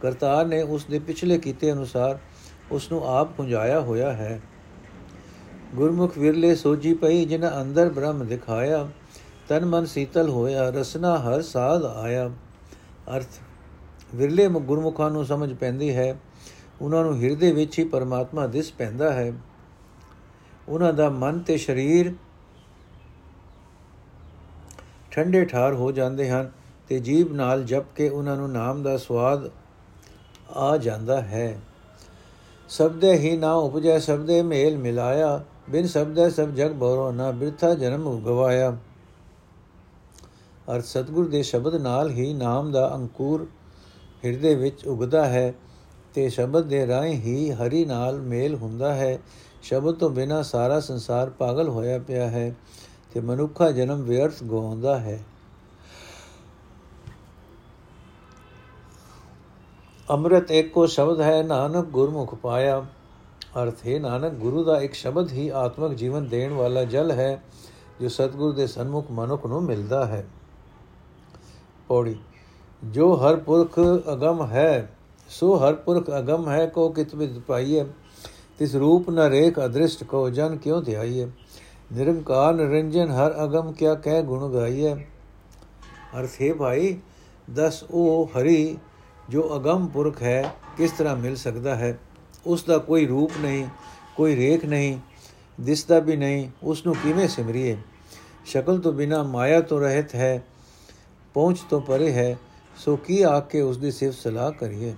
[0.01, 2.19] ਕਰਤਾਰ ਨੇ ਉਸ ਦੇ ਪਿਛਲੇ ਕੀਤੇ ਅਨੁਸਾਰ
[2.71, 4.41] ਉਸ ਨੂੰ ਆਪ ਪੁੰਜਾਇਆ ਹੋਇਆ ਹੈ।
[5.75, 8.88] ਗੁਰਮੁਖ ਵਿਰਲੇ ਸੋਜੀ ਪਈ ਜਿਨ ਅੰਦਰ ਬ੍ਰਹਮ ਦਿਖਾਇਆ,
[9.50, 12.31] ਤਨ ਮਨ ਸੀਤਲ ਹੋਇਆ, ਰਸਨਾ ਹਰ ਸਾਧ ਆਇਆ।
[13.17, 13.27] ਅਰਥ
[14.15, 16.20] ਵਿਰਲੇ ਗੁਰਮੁਖਾਂ ਨੂੰ ਸਮਝ ਪੈਂਦੀ ਹੈ।
[16.82, 19.34] ਉਹਨਾਂ ਨੂੰ ਹਿਰਦੇ ਵਿੱਚ ਹੀ ਪਰਮਾਤਮਾ ਦਿਸ ਪੈਂਦਾ ਹੈ।
[20.70, 22.13] ਉਹਨਾਂ ਦਾ ਮਨ ਤੇ ਸਰੀਰ
[25.12, 26.51] ਠੰਡੇ ਠਾਰ ਹੋ ਜਾਂਦੇ ਹਨ
[26.88, 29.51] ਤੇ ਜੀਬ ਨਾਲ ਜਪ ਕੇ ਉਹਨਾਂ ਨੂੰ ਨਾਮ ਦਾ ਸਵਾਦ
[30.55, 31.60] ਆ ਜਾਂਦਾ ਹੈ।
[32.70, 38.20] ਸਬਦੇ ਹੀ ਨਾ ਉਪਜੈ, ਸਬਦੇ ਮੇਲ ਮਿਲਾਇਆ। ਬਿਨ ਸਬਦੇ ਸਭ ਜਗ ਬੋਰੋ ਨਾ, ਬਿਰਥਾ ਜਨਮ
[38.20, 38.77] ਗਵਾਇਆ।
[40.75, 43.48] ਅਰ ਸਤਗੁਰ ਦੇ ਸ਼ਬਦ ਨਾਲ ਹੀ ਨਾਮ ਦਾ ਅੰਕੁਰ
[44.25, 45.53] ਹਿਰਦੇ ਵਿੱਚ ਉਗਦਾ ਹੈ
[46.13, 49.19] ਤੇ ਸ਼ਬਦ ਦੇ ਰਾਹੀਂ ਹੀ ਹਰੀ ਨਾਲ ਮੇਲ ਹੁੰਦਾ ਹੈ।
[49.61, 52.55] ਸ਼ਬਦ ਤੋਂ ਬਿਨਾ ਸਾਰਾ ਸੰਸਾਰ ਪਾਗਲ ਹੋਇਆ ਪਿਆ ਹੈ
[53.13, 55.23] ਤੇ ਮਨੁੱਖਾ ਜਨਮ ਵਿਅਰਥ ਗਵਾਉਂਦਾ ਹੈ।
[60.09, 62.85] ਅੰਮ੍ਰਿਤ ਇੱਕੋ ਸ਼ਬਦ ਹੈ, ਨਾਨਕ ਗੁਰਮੁਖ ਪਾਇਆ।
[63.63, 67.43] ਅਰਥ, ਹੈ ਨਾਨਕ, ਗੁਰੂ ਦਾ ਇੱਕ ਸ਼ਬਦ ਹੀ ਆਤਮਿਕ ਜੀਵਨ ਦੇਣ ਵਾਲਾ ਜਲ ਹੈ,
[68.01, 70.25] ਜੋ ਸਤਿਗੁਰ ਦੇ ਸਨਮੁਖ ਮਨੁੱਖ ਨੂੰ ਮਿਲਦਾ ਹੈ।
[71.87, 72.15] ਪੌੜੀ
[72.83, 73.79] ਜੋ ਹਰ ਪੁਰਖ
[74.13, 74.89] ਅਗਮ ਹੈ,
[75.29, 77.85] ਸੋ ਹਰ ਪੁਰਖ ਅਗਮ ਹੈ, ਕੋ ਕਿਤ ਵਿਦ ਪਾਈਏ
[78.57, 81.27] ਤਿਸ ਰੂਪ ਨ ਰੇਖ ਅਦ੍ਰਿਸ਼ਟ ਕੋ ਜਨ ਕਿਉ ਧਿਆਈਏ
[81.93, 84.93] ਨਿਰੰਕਾਰ ਨਿਰੰਜਨ ਹਰ ਅਗਮ ਕਿਆ ਕਹਿ ਗੁਣ ਗਾਈਏ
[86.19, 86.97] ਅਰਥ ਹੈ ਭਾਈ,
[87.53, 88.77] ਦਸ ਉਹ ਹਰੀ
[89.29, 91.99] ਜੋ ਅਗਮ ਪੁਰਖ ਹੈ, ਕਿਸ ਤਰ੍ਹਾਂ ਮਿਲ ਸਕਦਾ ਹੈ?
[92.45, 93.65] ਉਸ ਦਾ ਕੋਈ ਰੂਪ ਨਹੀਂ,
[94.15, 94.97] ਕੋਈ ਰੇਖ ਨਹੀਂ
[95.61, 97.77] ਦਿਸਦਾ ਵੀ ਨਹੀਂ, ਉਸ ਨੂੰ ਕਿਵੇਂ ਸਿਮਰੀਏ?
[98.45, 100.43] ਸ਼ਕਲ ਤੋਂ ਬਿਨਾ ਮਾਇਆ ਤੋਂ ਰਹਿਤ ਹੈ,
[101.33, 102.37] ਪਹੁੰਚ ਤੋਂ ਪਰੇ ਹੈ
[102.77, 104.93] ਸੋ ਕੀ ਆ ਕੇ ਉਸ ਦੀ ਸਿਫਤ ਸਲਾਹ ਕਰੀਏ?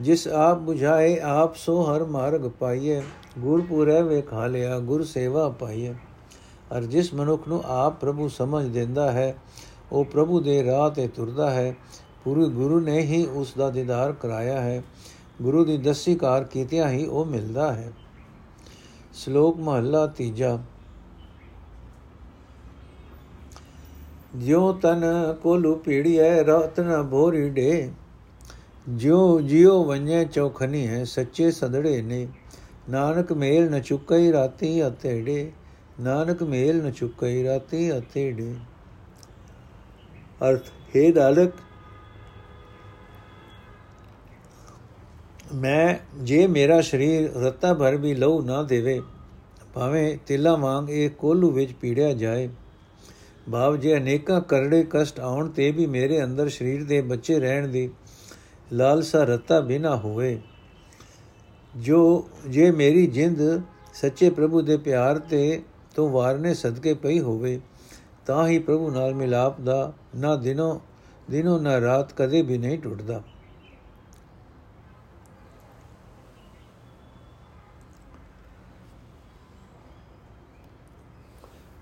[0.00, 3.02] ਜਿਸ ਆਪ 부ਝਾਏ ਆਪ ਸੋ ਹਰ ਮਾਰਗ ਪਾਈਏ।
[3.38, 5.94] ਗੁਰਪੁਰੈ ਵੇਖਾ ਲਿਆ, ਗੁਰ ਸੇਵਾ ਪਾਈਏ।
[6.76, 9.36] ਅਰ ਜਿਸ ਮਨੁੱਖ ਨੂੰ ਆਪ ਪ੍ਰਭੂ ਸਮਝ ਦਿੰਦਾ ਹੈ,
[9.92, 11.76] ਉਹ ਪ੍ਰਭੂ ਦੇ ਰਾਹ ਤੇ ਤੁਰਦਾ ਹੈ।
[12.24, 14.82] ਪੂਰੇ ਗੁਰੂ ਨੇ ਹੀ ਉਸ ਦਾ ਦੀਦਾਰ ਕਰਾਇਆ ਹੈ।
[15.42, 17.92] ਗੁਰੂ ਦੀ ਦਸੀ ਕਾਰ ਕੀਤਿਆਂ ਹੀ ਉਹ ਮਿਲਦਾ ਹੈ।
[19.14, 20.58] ਸ਼ਲੋਕ ਮਹੱਲਾ ਤੀਜਾ।
[24.36, 25.04] ਜਿਉ ਤਨ
[25.42, 27.90] ਕੋਲੂ ਪੀੜੀਐ ਰਤਨ ਭੋਰੀ ਡੇ।
[28.88, 32.26] ਜਿਉ ਜਿਉ ਵੰਜੇ ਚੌਖਨੀ ਹੈ ਸੱਚੇ ਸਦੜੇ ਨੇ।
[32.90, 35.52] ਨਾਨਕ ਮੇਲ ਨ ਚੁੱਕਈ ਰਾਤੀ ਅਤੇੜੇ।
[36.00, 38.54] ਨਾਨਕ ਮੇਲ ਨ ਚੁੱਕਈ ਰਾਤੀ ਅਤੇੜੇ।
[40.50, 41.52] ਅਰਥ, ਹੈ ਨਾਨਕ
[45.54, 49.00] ਮੈਂ ਜੇ ਮੇਰਾ ਸਰੀਰ ਰਤਾ ਭਰ ਵੀ ਲਹੂ ਨਾ ਦੇਵੇ,
[49.74, 52.48] ਭਾਵੇਂ ਤਿਲਾ ਵਾਂਗ ਇਹ ਕੋਲੂ ਵਿੱਚ ਪੀੜਿਆ ਜਾਏ
[53.52, 57.90] ਭਾਵ ਜੇ ਅਨੇਕਾਂ ਕਰੜੇ ਕਸ਼ਟ ਆਉਣ ਤੇ ਵੀ ਮੇਰੇ ਅੰਦਰ ਸਰੀਰ ਦੇ ਬੱਚੇ ਰਹਿਣ ਦੀ
[58.72, 60.40] ਲਾਲਸਾ ਰਤਾ ਬਿਨਾ ਹੋਵੇ।
[61.76, 63.62] ਜੋ, ਜੇ ਮੇਰੀ ਜਿੰਦ
[63.94, 65.62] ਸੱਚੇ ਪ੍ਰਭੂ ਦੇ ਪਿਆਰ ਤੇ
[65.94, 67.60] ਤੋਂ ਵਾਰਨੇ ਸਦਕੇ ਪਈ ਹੋਵੇ,
[68.26, 70.78] ਤਾਂ ਹੀ ਪ੍ਰਭੂ ਨਾਲ ਮਿਲਾਪ ਦਾ ਨਾ ਦਿਨੋਂ
[71.30, 73.22] ਦਿਨੋਂ ਨਾ ਰਾਤ ਕਦੇ ਵੀ ਨਹੀਂ ਟੁੱਟਦਾ।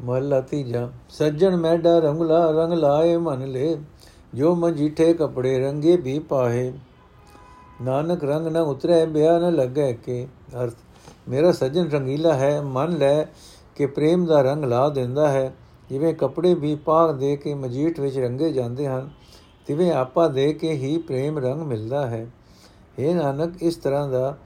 [0.07, 3.75] ਮਹਲਾ ਤੀਜਾ, ਸੱਜਣ ਮੈਡਾ ਰੰਗਲਾ ਰੰਗ ਲਾਏ ਮਨ ਲੈ,
[4.35, 6.73] ਜੋ ਮਜੀਠੇ ਕਪੜੇ ਰੰਗੇ ਵੀ ਪਾਹੇ।
[7.83, 10.27] ਨਾਨਕ ਰੰਗ ਨ ਉਤਰੇ, ਬਿਆ ਨ ਲੱਗੇ ਕੇ।
[10.63, 10.75] ਅਰਥ,
[11.29, 13.25] ਮੇਰਾ ਸੱਜਣ ਰੰਗੀਲਾ ਹੈ, ਮਨ ਲੈ
[13.77, 15.55] ਕਿ ਪ੍ਰੇਮ ਦਾ ਰੰਗ ਲਾ ਦਿੰਦਾ ਹੈ।
[15.91, 19.11] ਜਿਵੇਂ ਕਪੜੇ ਵੀ ਪਾਗ ਦੇ ਕੇ ਮਜੀਠ ਵਿੱਚ ਰੰਗੇ ਜਾਂਦੇ ਹਨ,
[19.67, 22.27] ਤਿਵੇਂ ਆਪਾ ਦੇ ਕੇ ਹੀ ਪ੍ਰੇਮ ਰੰਗ ਮਿਲਦਾ ਹੈ।
[22.99, 24.37] ਇਹ ਨਾਨਕ, ਇਸ ਤਰ੍ਹਾਂ ਦਾ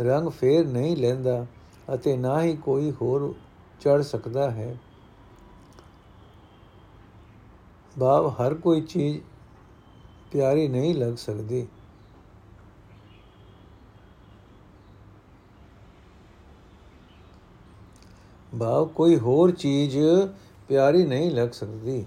[0.00, 1.46] ਰੰਗ ਫੇਰ ਨਹੀਂ ਲੈਂਦਾ
[1.94, 3.32] ਅਤੇ ਨਾ ਹੀ ਕੋਈ ਹੋਰ
[3.80, 4.76] ਚੜ ਸਕਦਾ ਹੈ।
[7.98, 9.20] ਭਾਵ ਹਰ ਕੋਈ ਚੀਜ਼
[10.32, 11.66] ਪਿਆਰੀ ਨਹੀਂ ਲੱਗ ਸਕਦੀ।
[18.60, 19.98] ਭਾਵ ਕੋਈ ਹੋਰ ਚੀਜ਼
[20.68, 22.06] ਪਿਆਰੀ ਨਹੀਂ ਲੱਗ ਸਕਦੀ।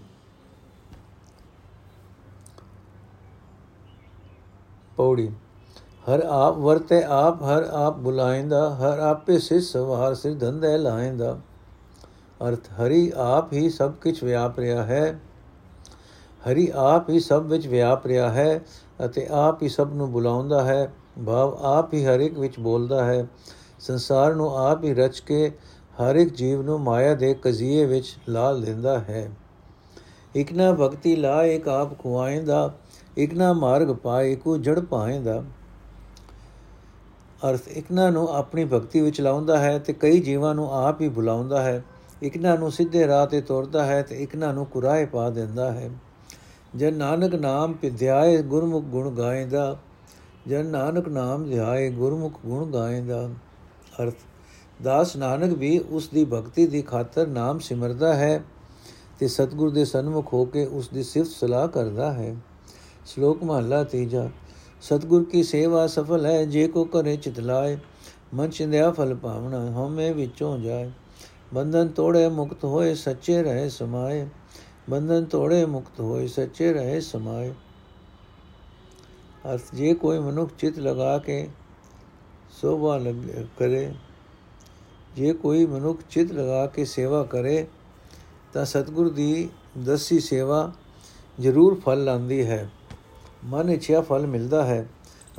[4.97, 5.29] ਪੌੜੀ,
[6.09, 11.39] ਹਰ ਆਪ ਵਰਤੇ ਆਪ, ਹਰ ਆਪ ਬੁਲਾਇੰਦਾ, ਹਰ ਆਪੇ ਸਿਰ ਸਵਾਰ ਸਿਰ ਧੰਦੇ ਲਾਇੰਦਾ।
[12.47, 15.19] ਅਰਥ, ਹਰੀ ਆਪ ਹੀ ਸਭ ਕੁਝ ਵਿਆਪ ਰਿਹਾ ਹੈ।
[16.47, 18.61] ਹਰੀ ਆਪ ਹੀ ਸਭ ਵਿੱਚ ਵਿਆਪ ਰਿਹਾ ਹੈ
[19.05, 20.93] ਅਤੇ ਆਪ ਹੀ ਸਭ ਨੂੰ ਬੁਲਾਉਂਦਾ ਹੈ,
[21.25, 23.25] ਭਾਵ ਆਪ ਹੀ ਹਰ ਇੱਕ ਵਿੱਚ ਬੋਲਦਾ ਹੈ।
[23.79, 25.51] ਸੰਸਾਰ ਨੂੰ ਆਪ ਹੀ ਰਚ ਕੇ
[26.01, 29.31] ਹਰ ਇੱਕ ਜੀਵ ਨੂੰ ਮਾਇਆ ਦੇ ਕਜ਼ੀਏ ਵਿੱਚ ਲਾ ਲੈਂਦਾ ਹੈ।
[30.35, 32.73] ਇਕਨਾ ਭਗਤੀ ਲਾ ਇੱਕ ਆਪ ਖੁਆਇਂਦਾ
[33.17, 35.43] ਇਕਨਾ ਮਾਰਗ ਪਾਏ ਕੋ ਜੜ ਪਾਏਂਦਾ।
[37.49, 41.61] ਅਰਥ ਇਕਨਾ ਨੂੰ ਆਪਣੀ ਭਗਤੀ ਵਿੱਚ ਲਾਉਂਦਾ ਹੈ ਤੇ ਕਈ ਜੀਵਾਂ ਨੂੰ ਆਪ ਹੀ ਬੁਲਾਉਂਦਾ
[41.61, 41.83] ਹੈ।
[42.23, 45.89] ਇਕਨਾ ਨੂੰ ਸਿੱਧੇ ਰਾਹ ਤੇ ਤੋਰਦਾ ਹੈ ਤੇ ਇਕਨਾ ਨੂੰ ਕੁਰਾਏ ਪਾ ਦਿੰਦਾ ਹੈ।
[46.75, 49.77] ਜਨ ਨਾਨਕ ਨਾਮ ਪਿਧਿਆਏ ਗੁਰਮੁਖ ਗੁਣ ਗਾਇਂਦਾ,
[50.47, 53.29] ਜਨ ਨਾਨਕ ਨਾਮ ਧਿਆਏ ਗੁਰਮੁਖ ਗੁਣ ਗਾਇਂਦਾ।
[54.03, 54.13] ਅਰਥ,
[54.83, 58.43] ਦਾਸ ਨਾਨਕ ਵੀ ਉਸ ਦੀ ਭਗਤੀ ਦੀ ਖਾਤਰ ਨਾਮ ਸਿਮਰਦਾ ਹੈ
[59.19, 62.35] ਤੇ ਸਤਿਗੁਰ ਦੇ ਸਨਮੁਖ ਹੋ ਕੇ ਉਸ ਦੀ ਸਿਫਤ ਸਲਾਹ ਕਰਦਾ ਹੈ।
[63.05, 64.29] ਸ਼ਲੋਕ ਮਹਲਾ ਤੀਜਾ,
[64.81, 67.77] ਸਤਿਗੁਰ ਕੀ ਸੇਵਾ ਸਫਲ ਹੈ, ਜੇ ਕੋ ਕਰੇ ਚਿਤਲਾਏ
[68.33, 70.91] ਮਨ ਚਿੰਦਿਆ ਫਲ ਪਾਵਣਾ ਹਉਮੈ ਵਿੱਚੋਂ ਜਾਏ।
[71.53, 74.27] ਬੰਧਨ ਤੋੜੇ ਮੁਕਤ ਹੋਏ, ਸੱਚੇ ਰਹੇ ਸਮਾਏ।
[74.89, 77.53] ਬੰਧਨ ਤੋੜੇ ਮੁਕਤ ਹੋਏ, ਸੱਚੇ ਰਹੇ ਸਮਾਏ।
[79.45, 81.47] ਅਰਥ, ਜੇ ਕੋਈ ਮਨੁੱਖ ਚਿਤ ਲਗਾ ਕੇ
[82.51, 82.99] ਸੋਭਾ
[83.57, 83.93] ਕਰੇ,
[85.15, 87.65] ਜੇ ਕੋਈ ਮਨੁੱਖ ਚਿਤ ਲਗਾ ਕੇ ਸੇਵਾ ਕਰੇ,
[88.53, 89.49] ਤਾਂ ਸਤਿਗੁਰ ਦੀ
[89.85, 90.71] ਦਸੀ ਸੇਵਾ
[91.39, 92.69] ਜ਼ਰੂਰ ਫਲ ਲਾਂਦੀ ਹੈ।
[93.45, 94.87] ਮਨ ਇਛਿਆ ਫਲ ਮਿਲਦਾ ਹੈ,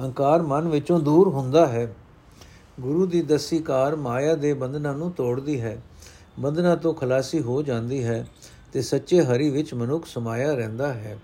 [0.01, 1.95] ਅਹੰਕਾਰ ਮਨ ਵਿੱਚੋਂ ਦੂਰ ਹੁੰਦਾ ਹੈ।
[2.81, 5.81] ਗੁਰੂ ਦੀ ਦਸੀ ਕਾਰ ਮਾਇਆ ਦੇ ਬੰਧਨਾਂ ਨੂੰ ਤੋੜਦੀ ਹੈ,
[6.41, 8.27] ਬੰਧਨਾਂ ਤੋਂ ਖਲਾਸੀ ਹੋ ਜਾਂਦੀ ਹੈ।
[8.73, 11.19] ਤੇ ਸੱਚੇ ਹਰੀ ਵਿੱਚ ਮਨੁੱਖ ਸਮਾਇਆ ਰਹਿੰਦਾ ਹੈ।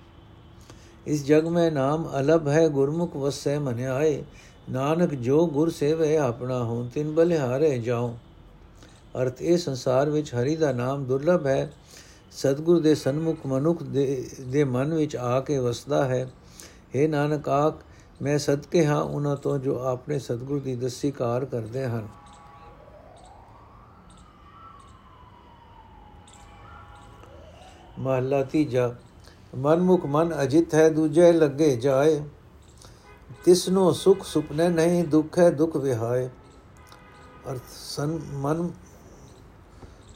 [1.07, 4.25] ਇਸ ਜਗ ਮੈਂ ਨਾਮ ਅਲਬ ਹੈ, ਗੁਰਮੁਖ ਵਸੈ ਮਨ ਆਏ
[4.71, 8.15] ਨਾਨਕ ਜੋ ਗੁਰ ਸੇਵੇ ਆਪਣਾ ਹੋਂ ਤਿਨ ਬਲਿਹਾਰੇ ਜਾਉ।
[9.23, 11.73] ਅਰਥ ਇਹ ਸੰਸਾਰ ਵਿੱਚ ਹਰੀ ਦਾ ਨਾਮ ਦੁਰਲਭ ਹੈ।
[12.33, 16.31] ਸਤਗੁਰ ਦੇ ਸਨਮੁਖ ਮਨੁੱਖ ਦੇ ਦੇ ਮਨ ਵਿੱਚ ਆ ਕੇ ਵਸਦਾ ਹੈ।
[16.97, 17.75] हे ਨਾਨਕ ਆਖ,
[18.23, 22.09] ਮੈਂ ਸਦਕੇ ਹਾਂ ਉਹਨਾਂ ਤੋਂ ਜੋ ਆਪਣੇ ਸਤਗੁਰ ਦੀ ਦਸੀ ਕਾਰ ਕਰਦੇ ਹਨ।
[27.99, 28.95] ਮਹਲਾ ਤੀਜਾ,
[29.57, 32.21] ਮਨਮੁਖ ਮਨ ਅਜਿਤ ਹੈ ਦੂਜੇ ਲੱਗੇ ਜਾਏ,
[33.45, 36.29] ਤਿਸਨੋ ਸੁਖ ਸੁਪਨੇ ਨਹੀਂ ਦੁੱਖ ਹੈ ਦੁੱਖ ਵਿਹਾਏ।
[37.51, 38.69] ਅਰਥ ਸਨ ਮਨ,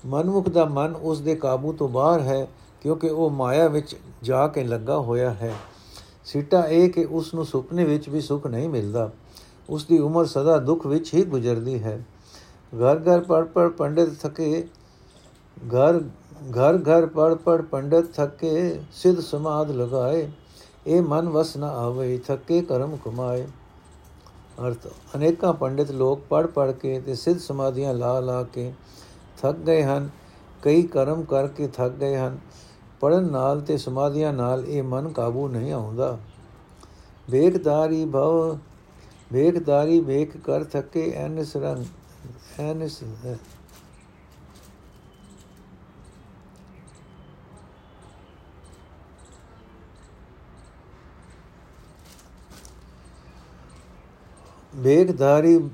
[0.07, 2.47] ਮਨਮੁਖ ਦਾ ਮਨ ਉਸ ਦੇ ਕਾਬੂ ਤੋਂ ਬਾਹਰ ਹੈ,
[2.83, 5.55] ਕਿਉਂਕਿ ਉਹ ਮਾਇਆ ਵਿੱਚ ਜਾ ਕੇ ਲੱਗਾ ਹੋਇਆ ਹੈ।
[6.25, 9.11] ਸਿੱਟਾ ਇਹ ਕਿ ਉਸ ਨੂੰ ਸੁਪਨੇ ਵਿੱਚ ਵੀ ਸੁਖ ਨਹੀਂ ਮਿਲਦਾ।
[9.71, 12.05] ਉਸ ਦੀ ਉਮਰ ਸਦਾ ਦੁੱਖ ਵਿੱਚ ਹੀ ਗੁਜ਼ਰਦੀ ਹੈ।
[12.73, 14.69] ਘਰ ਘਰ ਪੜ ਪੜ ਪੰਡਿਤ ਥਕੇ,
[15.69, 16.01] ਘਰ
[16.51, 20.31] ਘਰ ਘਰ ਪੜ ਪੜ ਪੰਡਿਤ ਥਕੇ, ਸਿੱਧ ਸਮਾਦ ਲਗਾਏ।
[20.87, 23.47] ਇਹ ਮਨ ਵਸ ਨਾ ਆਵੇ, ਥਕੇ ਕਰਮ ਕਮਾਏ।
[24.67, 28.73] ਅਰਥ, ਅਨੇਕਾਂ ਪੰਡਿਤ ਲੋਕ ਪੜ ਪੜ ਕੇ ਤੇ ਸਿੱਧ ਸਮਾਧੀਆਂ ਲਾ ਲਾ ਕੇ
[29.43, 30.11] ਥੱਕ ਗਏ ਹਨ।
[30.63, 32.39] ਕਈ ਕਰਮ ਕਰਕੇ ਥੱਕ ਗਏ ਹਨ।
[33.01, 36.19] ਪੜਨ ਨਾਲ ਤੇ ਸਮਾਧੀਆਂ ਨਾਲ ਇਹ ਮਨ ਕਾਬੂ ਨਹੀਂ ਆਉਂਦਾ।
[37.31, 38.59] ਵੇਖਦਾਰੀ ਭਵ,
[39.33, 41.85] ਵੇਖਦਾਰੀ ਵੇਖ ਕਰ ਥਕੇ ਐਨਸ ਰੰਗ,
[42.61, 42.99] ਐਨਸ
[54.77, 55.71] ਵੇਖਦਾਰੀ,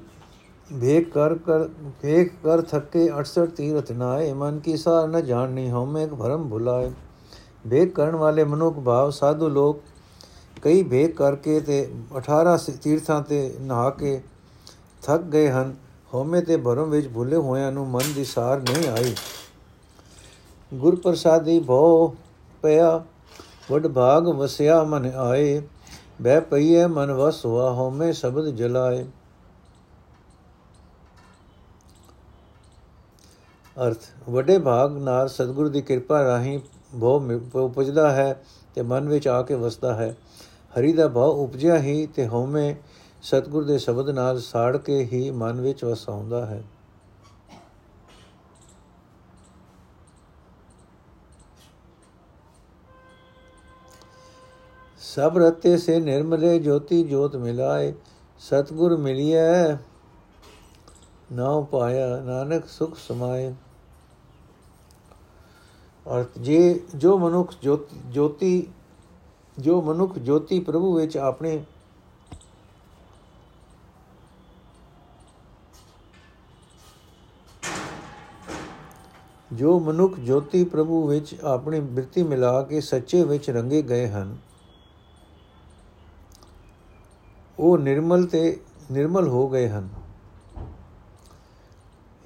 [0.73, 1.69] ਵੇਖ ਕਰ ਕਰ,
[2.05, 6.91] ਵੇਖ ਕਰ ਥਕੇ 68 ਤੀਰਥ ਨਾਏ ਮਨ ਕੀ ਸਾਰ ਨ ਜਾਣਨੀ ਹਉਮੈ ਭਰਮ ਭੁਲਾਏ।
[7.67, 9.81] ਵੇਖ ਕਰਨ ਵਾਲੇ ਮਨੁੱਖ ਭਾਵ ਸਾਧੂ ਲੋਕ,
[10.63, 14.21] ਕਈ ਵੇਖ ਕਰਕੇ ਤੇ 18 ਤੀਰਥਾਂ ਤੇ ਨਹਾ ਕੇ
[15.03, 15.75] ਥੱਕ ਗਏ ਹਨ।
[16.15, 19.15] ਹਉਮੈ ਤੇ ਭਰਮ ਵਿੱਚ ਭੁੱਲੇ ਹੋਇਆਂ ਨੂੰ ਮਨ ਦੀ ਸਾਰ ਨਹੀਂ ਆਈ।
[20.75, 22.15] ਗੁਰ ਪ੍ਰਸਾਦੀ ਭਉ
[22.63, 23.05] ਪਿਆ,
[23.71, 25.63] ਵਡ ਭਾਗ ਵਸਿਆ ਮਨ ਆਏ।
[26.23, 29.05] ਬਹਿ ਪਈਏ ਮਨ ਵਸ ਹੋਆ ਹਉਮੈ ਸ਼ਬਦ ਜਲਾਏ।
[33.77, 36.59] ਅਰਥ, ਵੱਡੇ ਭਾਗ ਨਾਲ ਸਤਿਗੁਰੂ ਦੀ ਕਿਰਪਾ ਰਾਹੀਂ
[37.01, 38.43] ਭਉ ਉਪਜਦਾ ਹੈ
[38.75, 40.17] ਤੇ ਮਨ ਵਿੱਚ ਆ ਕੇ ਵਸਦਾ ਹੈ।
[40.79, 42.75] ਹਰੀ ਦਾ ਭਾਵ ਉਪਜਿਆ ਹੀ ਤੇ ਹਉਮੈ
[43.23, 46.63] ਸਤਿਗੁਰ ਦੇ ਸ਼ਬਦ ਨਾਲ ਸਾੜ ਕੇ ਹੀ ਮਨ ਵਿੱਚ ਵਸਾਉਂਦਾ ਹੈ।
[55.09, 57.93] ਸਭ ਰਤੇ ਸੇ ਨਿਰਮਲੇ ਜੋਤੀ ਜੋਤ ਮਿਲਾਏ,
[58.39, 59.75] ਸਤਗੁਰ ਮਿਲਿਐ।
[61.33, 63.55] ਨਾਉ ਪਾਇਆ ਨਾਨਕ ਸੁਖ ਸਮਾਏ।
[66.07, 67.53] ਔਰ ਜੇ ਜੋ ਮਨੁੱਖ
[68.13, 68.67] ਜੋਤੀ,
[69.59, 71.61] ਜੋ ਮਨੁੱਖ ਜੋਤੀ ਪ੍ਰਭੂ ਵਿੱਚ ਆਪਣੇ
[79.53, 84.37] ਜੋ ਮਨੁੱਖ ਜੋਤੀ ਪ੍ਰਭੂ ਵਿੱਚ ਆਪਣੀ ਬਿਰਤੀ ਮਿਲਾ ਕੇ ਸੱਚੇ ਵਿੱਚ ਰੰਗੇ ਗਏ ਹਨ
[87.59, 89.89] ਉਹ ਨਿਰਮਲ ਤੇ ਨਿਰਮਲ ਹੋ ਗਏ ਹਨ।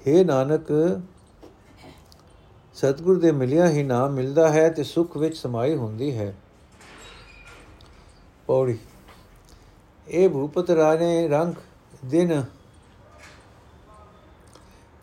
[0.01, 0.71] हे ਨਾਨਕ,
[2.73, 6.35] ਸਤਿਗੁਰ ਦੇ ਮਿਲਿਆ ਹੀ ਨਾਮ ਮਿਲਦਾ ਹੈ ਤੇ ਸੁਖ ਵਿੱਚ ਸਮਾਈ ਹੁੰਦੀ ਹੈ।
[8.47, 8.77] ਪੌੜੀ,
[10.07, 11.53] ਇਹ ਭੂਪਤ ਰਾਣੇ ਰੰਗ
[12.05, 12.43] ਦਿਨ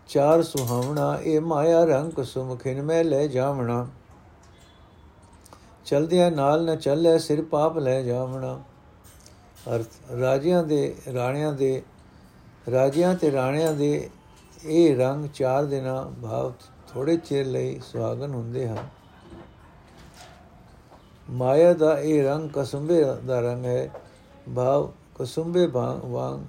[0.08, 3.86] ਚਾਰ ਸੁਹਾਵਣਾ, ਇਹ ਮਾਇਆ ਰੰਗ ਸੁਮਖਿਨ ਮੈਂ ਲੈ ਜਾਵਣਾ।
[5.84, 8.62] ਚਲਦਿਆਂ ਨਾਲ ਨਾ ਚੱਲੇ ਸਿਰ ਪਾਪ ਲੈ ਜਾਵਣਾ।
[9.68, 11.82] ਅਰਥ, ਰਾਜਿਆਂ ਦੇ ਰਾਣਿਆਂ ਦੇ,
[12.70, 14.10] ਰਾਜਿਆਂ ਤੇ ਰਾਣਿਆਂ ਦੇ
[14.64, 16.52] ਇਹ ਰੰਗ ਚਾਰ ਦਿਨਾਂ ਭਾਵ
[16.88, 18.88] ਥੋੜੇ ਚਿਰ ਲਈ ਸੁਹਾਗਨ ਹੁੰਦੇ ਹਨ।
[21.30, 23.90] ਮਾਇਆ ਦਾ ਇਹ ਰੰਗ ਕਸੁੰਬੇ ਦਾ ਰੰਗ ਹੈ।
[24.56, 26.40] ਭਾਵ ਕਸੁੰਬੇ ਵਾਂਗ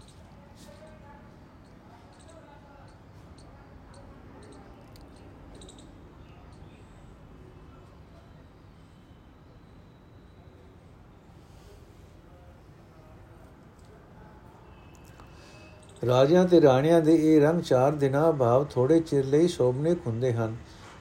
[16.08, 20.56] ਰਾਜਿਆਂ ਤੇ ਰਾਣਿਆਂ ਦੇ ਇਹ ਰੰਗ ਚਾਰ ਦਿਨਾਂ ਭਾਵ ਥੋੜੇ ਚਿਰ ਲਈ ਸ਼ੋਭਨੇ ਹੁੰਦੇ ਹਨ।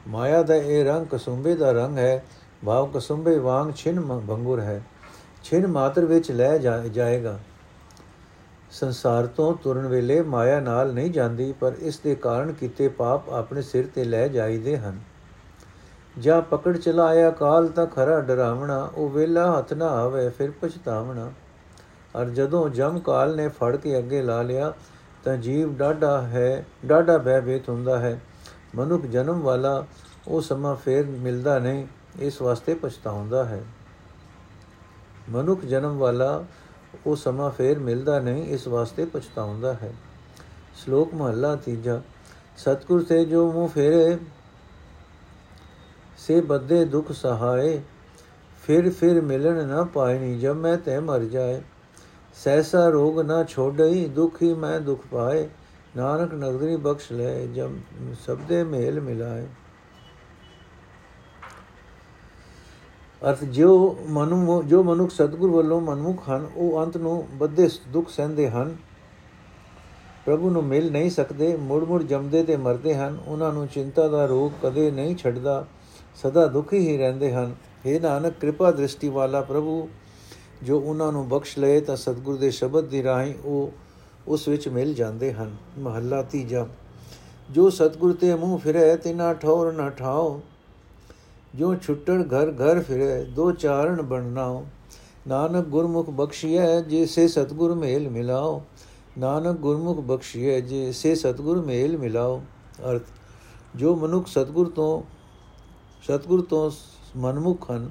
[0.08, 2.24] ਮਾਇਆ ਦਾ ਇਹ ਰੰਗ ਕਸੁੰਬੇ ਦਾ ਰੰਗ ਹੈ,
[2.64, 4.82] ਭਾਵ ਕਸੁੰਬੇ ਵਾਂਗ ਛਿਨ ਭੰਗੁਰ ਹੈ।
[5.44, 6.58] ਛਿਨ ਮਾਤਰ ਵਿੱਚ ਲੈ
[6.88, 7.38] ਜਾਏਗਾ।
[8.70, 13.62] ਸੰਸਾਰ ਤੋਂ ਤੁਰਨ ਵੇਲੇ ਮਾਇਆ ਨਾਲ ਨਹੀਂ ਜਾਂਦੀ, ਪਰ ਇਸ ਦੇ ਕਾਰਨ ਕੀਤੇ ਪਾਪ ਆਪਣੇ
[13.62, 15.00] ਸਿਰ ਤੇ ਲੈ ਜਾਈਦੇ ਹਨ।
[16.18, 21.32] ਜਾਂ ਪਕੜ ਚਲਾਇਆ ਕਾਲ ਤਾਂ ਖਰਾ ਡਰਾਵਣਾ, ਉਹ ਵੇਲਾ ਹੱਥ ਨਾ ਆਵੇ, ਫਿਰ ਪਛਤਾਵਣਾ।
[22.16, 24.72] ਔਰ ਜਦੋਂ ਜਮ ਕਾਲ ਨੇ ਫੜ ਕੇ ਅੱਗੇ ਲਾ ਲਿਆ,
[25.24, 28.20] ਤਾਂ ਜੀਵ ਡਾਢਾ ਹੈ, ਡਾਢਾ ਭੈਭੀਤ ਹੁੰਦਾ ਹੈ।
[28.74, 29.86] ਮਨੁੱਖ ਜਨਮ ਵਾਲਾ
[30.28, 31.86] ਉਹ ਸਮਾਂ ਫੇਰ ਮਿਲਦਾ ਨਹੀਂ,
[32.20, 33.64] ਇਸ ਵਾਸਤੇ ਪਛਤਾਉਂਦਾ ਹੈ।
[35.30, 36.44] ਮਨੁੱਖ ਜਨਮ ਵਾਲਾ
[37.06, 39.92] ਉਹ ਸਮਾਂ ਫੇਰ ਮਿਲਦਾ ਨਹੀਂ, ਇਸ ਵਾਸਤੇ ਪਛਤਾਉਂਦਾ ਹੈ।
[40.76, 42.00] ਸ਼ਲੋਕ ਮਹਲਾ ਤੀਜਾ,
[42.56, 44.18] ਸਤਗੁਰ ਸੇ ਜੋ ਮੂੰਹ ਫੇਰੇ,
[46.18, 47.80] ਸੇ ਬੱਦੇ ਦੁਖ ਸਹਾਏ,
[48.62, 51.60] ਫਿਰ ਫਿਰ ਮਿਲਣ ਨਾ ਪਾਇਨੀ ਜਬ ਮੈਂ ਤੈ ਮਰ ਜਾਏ।
[52.34, 55.48] ਸੈਸਾ ਰੋਗ ਨਾ ਛੋੜਈ ਦੁਖੀ ਮੈਂ ਦੁਖ ਪਾਏ।
[55.96, 57.70] ਨਾਨਕ ਨਗਰੀ ਬਖਸ਼ ਲੈ ਜਬ
[58.26, 59.46] ਸਬਦੇ ਮੇਲ ਮਿਲਾਏ।
[63.30, 68.50] ਅਰਥ, ਜੋ ਮਨੁ, ਜੋ ਮਨੁੱਖ ਸਤਗੁਰ ਵੱਲੋਂ ਮਨਮੁਖ ਹਨ, ਉਹ ਅੰਤ ਨੂੰ ਬੱਧੇ ਦੁੱਖ ਸਹਿੰਦੇ
[68.50, 68.76] ਹਨ।
[70.26, 74.26] ਪ੍ਰਭੂ ਨੂੰ ਮਿਲ ਨਹੀਂ ਸਕਦੇ ਮੁੜ ਮੁੜ ਜੰਮਦੇ ਤੇ ਮਰਦੇ ਹਨ। ਉਹਨਾਂ ਨੂੰ ਚਿੰਤਾ ਦਾ
[74.26, 75.66] ਰੋਗ ਕਦੇ ਨਹੀਂ ਛੱਡਦਾ,
[76.14, 77.54] ਸਦਾ ਦੁਖੀ ਹੀ ਰਹਿੰਦੇ ਹਨ।
[77.86, 79.88] हे ਨਾਨਕ, ਕਿਰਪਾ ਦ੍ਰਿਸ਼ਟੀ ਵਾਲਾ ਪ੍ਰਭੂ
[80.62, 83.72] ਜੋ ਉਹਨਾਂ ਨੂੰ ਬਖਸ਼ ਲਏ ਤਾਂ ਸਤਿਗੁਰ ਦੇ ਸ਼ਬਦ ਦੀ ਰਾਹੀਂ ਉਹ
[84.28, 86.66] ਉਸ ਵਿੱਚ ਮਿਲ ਜਾਂਦੇ ਹਨ। ਮਹੱਲਾ ਤੀਜਾ,
[87.50, 90.40] ਜੋ ਸਤਿਗੁਰ ਤੇ ਮੂੰਹ ਫਿਰੇ ਤਿਨਾ ਠੌਰ ਨਾ ਠਾਓ
[91.54, 94.64] ਜੋ ਛੁੱਟਣ ਘਰ ਘਰ ਫਿਰੇ, ਦੋ ਚਾਰਨ ਬਣਨਾਓ
[95.28, 98.62] ਨਾਨਕ ਗੁਰਮੁਖ ਬਖਸ਼ੀਐ ਜਿਸੇ ਸਤਿਗੁਰ ਮੇਲ ਮਿਲਾਓ
[99.18, 102.40] ਨਾਨਕ ਗੁਰਮੁਖ ਬਖਸ਼ੀਐ ਜਿਸੇ ਸਤਿਗੁਰ ਮੇਲ ਮਿਲਾਓ
[102.90, 103.02] ਅਰਥ,
[103.76, 105.02] ਜੋ ਮਨੁੱਖ ਸਤਿਗੁਰ ਤੋਂ
[106.02, 106.70] ਸਤਿਗੁਰ ਤੋਂ
[107.16, 107.90] ਮਨਮੁਖ ਹਨ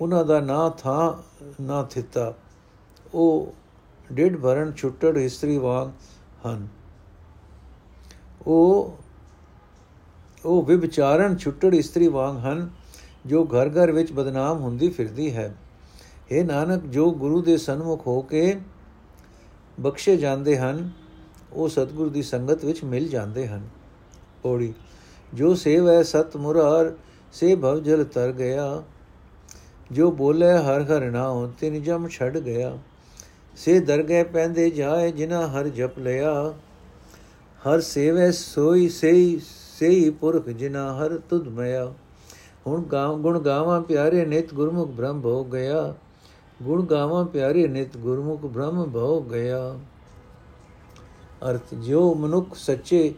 [0.00, 1.14] ਉਹਨਾਂ ਦਾ ਨਾ ਥਾਂ
[1.62, 2.34] ਨਾ ਥਿੱਤਾ।
[3.14, 3.54] ਉਹ
[4.12, 5.88] ਡਿਡ ਭਰਨ ਛੁੱਟੜ ਇਸਤਰੀ ਵਾਂਗ
[6.46, 6.68] ਹਨ।
[8.46, 8.96] ਉਹ
[10.44, 12.70] ਉਹ ਵਿਚਾਰਨ ਛੁੱਟੜ ਇਸਤਰੀ ਵਾਂਗ ਹਨ,
[13.26, 15.54] ਜੋ ਘਰ ਘਰ ਵਿੱਚ ਬਦਨਾਮ ਹੁੰਦੀ ਫਿਰਦੀ ਹੈ।
[16.30, 18.60] ਇਹ ਨਾਨਕ, ਜੋ ਗੁਰੂ ਦੇ ਸਨਮੁਖ ਹੋ ਕੇ
[19.80, 20.90] ਬਖਸ਼ੇ ਜਾਂਦੇ ਹਨ,
[21.52, 23.68] ਉਹ ਸਤਿਗੁਰ ਦੀ ਸੰਗਤ ਵਿੱਚ ਮਿਲ ਜਾਂਦੇ ਹਨ।
[24.42, 24.74] ਪੌੜੀ,
[25.34, 26.92] ਜੋ ਸੇਵ ਹੈ ਸਤ ਮੁਰਾਰ,
[27.32, 28.82] ਸੇ ਭਵ ਜਲ ਤਰ ਗਿਆ।
[29.92, 32.78] ਜੋ ਬੋਲੇ ਹਰ ਹਰ ਨਾਉ, ਤਿਨ ਜਮ ਛੱਡ ਗਿਆ।
[33.56, 36.54] ਸੇ ਦਰਗਹਿ ਪੈਂਦੇ ਜਾਏ, ਜਿਨਾ ਹਰ ਜਪ ਲਿਆ।
[37.60, 39.40] ਹਰ ਸੇਵੇ ਸੋਈ ਸਈ
[39.78, 41.92] ਸਈ ਪੁਰਖ ਜਿਨਾ ਹਰ ਤੁਧ ਮਇਆ
[42.66, 45.94] ਹੁਣ ਗਾਉ ਗੁਣ ਗਾਵਾਂ ਪਿਆਰੇ ਨਿਤ ਗੁਰਮੁਖ ਬ੍ਰਹਮ ਹੋ ਗਿਆ।
[46.62, 49.78] ਗੁਣ ਗਾਵਾਂ ਪਿਆਰੇ ਨਿਤ ਗੁਰਮੁਖ ਬ੍ਰਹਮ ਭਉ ਗਿਆ।
[51.50, 53.14] ਅਰਥ ਜੋ ਮਨੁੱਖ ਸੱਚੇ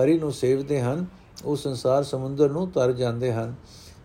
[0.00, 1.06] ਹਰੀ ਨੂੰ ਸੇਵਦੇ ਹਨ,
[1.44, 3.54] ਉਹ ਸੰਸਾਰ ਸਮੁੰਦਰ ਨੂੰ ਤਰ ਜਾਂਦੇ ਹਨ।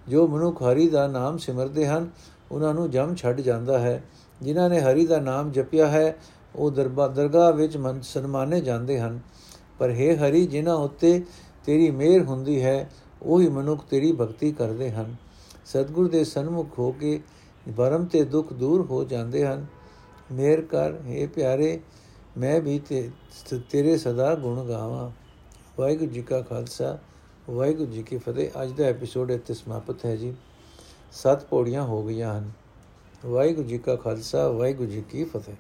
[0.10, 2.10] ਜੋ ਮਨੁੱਖ ਹਰੀ ਦਾ ਨਾਮ ਸਿਮਰਦੇ ਹਨ,
[2.52, 4.04] ਉਹਨਾਂ ਨੂੰ ਜਮ ਛੱਡ ਜਾਂਦਾ ਹੈ।
[4.42, 6.18] ਜਿਨ੍ਹਾਂ ਨੇ ਹਰੀ ਦਾ ਨਾਮ ਜਪਿਆ ਹੈ,
[6.56, 9.20] ਉਹ ਦਰਬਾਰ ਦਰਗਾਹ ਵਿੱਚ ਮਨ, ਸਨਮਾਨੇ ਜਾਂਦੇ ਹਨ।
[9.80, 11.26] ਪਰ ਹੈ ਹਰੀ, ਜਿਨ੍ਹਾਂ ਉੱਤੇ
[11.66, 12.92] ਤੇਰੀ ਮਿਹਰ ਹੁੰਦੀ ਹੈ,
[13.24, 15.16] ਉਹੀ ਮਨੁੱਖ ਤੇਰੀ ਭਗਤੀ ਕਰਦੇ ਹਨ।
[15.66, 17.22] ਸਤਿਗੁਰ ਦੇ ਸਨਮੁਖ ਹੋ ਕੇ
[17.78, 19.66] ਭਰਮ ਤੇ ਦੁੱਖ ਦੂਰ ਹੋ ਜਾਂਦੇ ਹਨ।
[20.32, 21.80] ਮਿਹਰ ਕਰ हे ਪਿਆਰੇ,
[22.38, 23.12] ਮੈਂ ਵੀ ਤੇ
[23.70, 25.12] ਤੇਰੇ ਸਦਾ ਗੁਣ ਗਾਵਾਂ।
[25.80, 26.98] ਵਾਹਿਗੁਰੂ ਜੀ ਕਾ ਖਾਲਸਾ।
[27.50, 30.34] ਵਾਹਿਗੁਰੂ ਜੀ ਕੀ ਫਤਿਹ। ਅੱਜ ਦਾ ਐਪੀਸੋਡ ਇੱਥੇ ਸਮਾਪਤ ਹੈ ਜੀ।
[31.12, 32.52] ਸੱਤ ਪੌੜੀਆਂ ਹੋ ਗਈਆਂ ਹਨ।
[33.26, 35.56] ਵਾਹਿਗੁਰੂ ਜੀ ਕਾ ਖਾਲਸਾ, ਵਾਹਿਗੁਰੂ ਜੀ ਕੀ ਫਤਿਹ।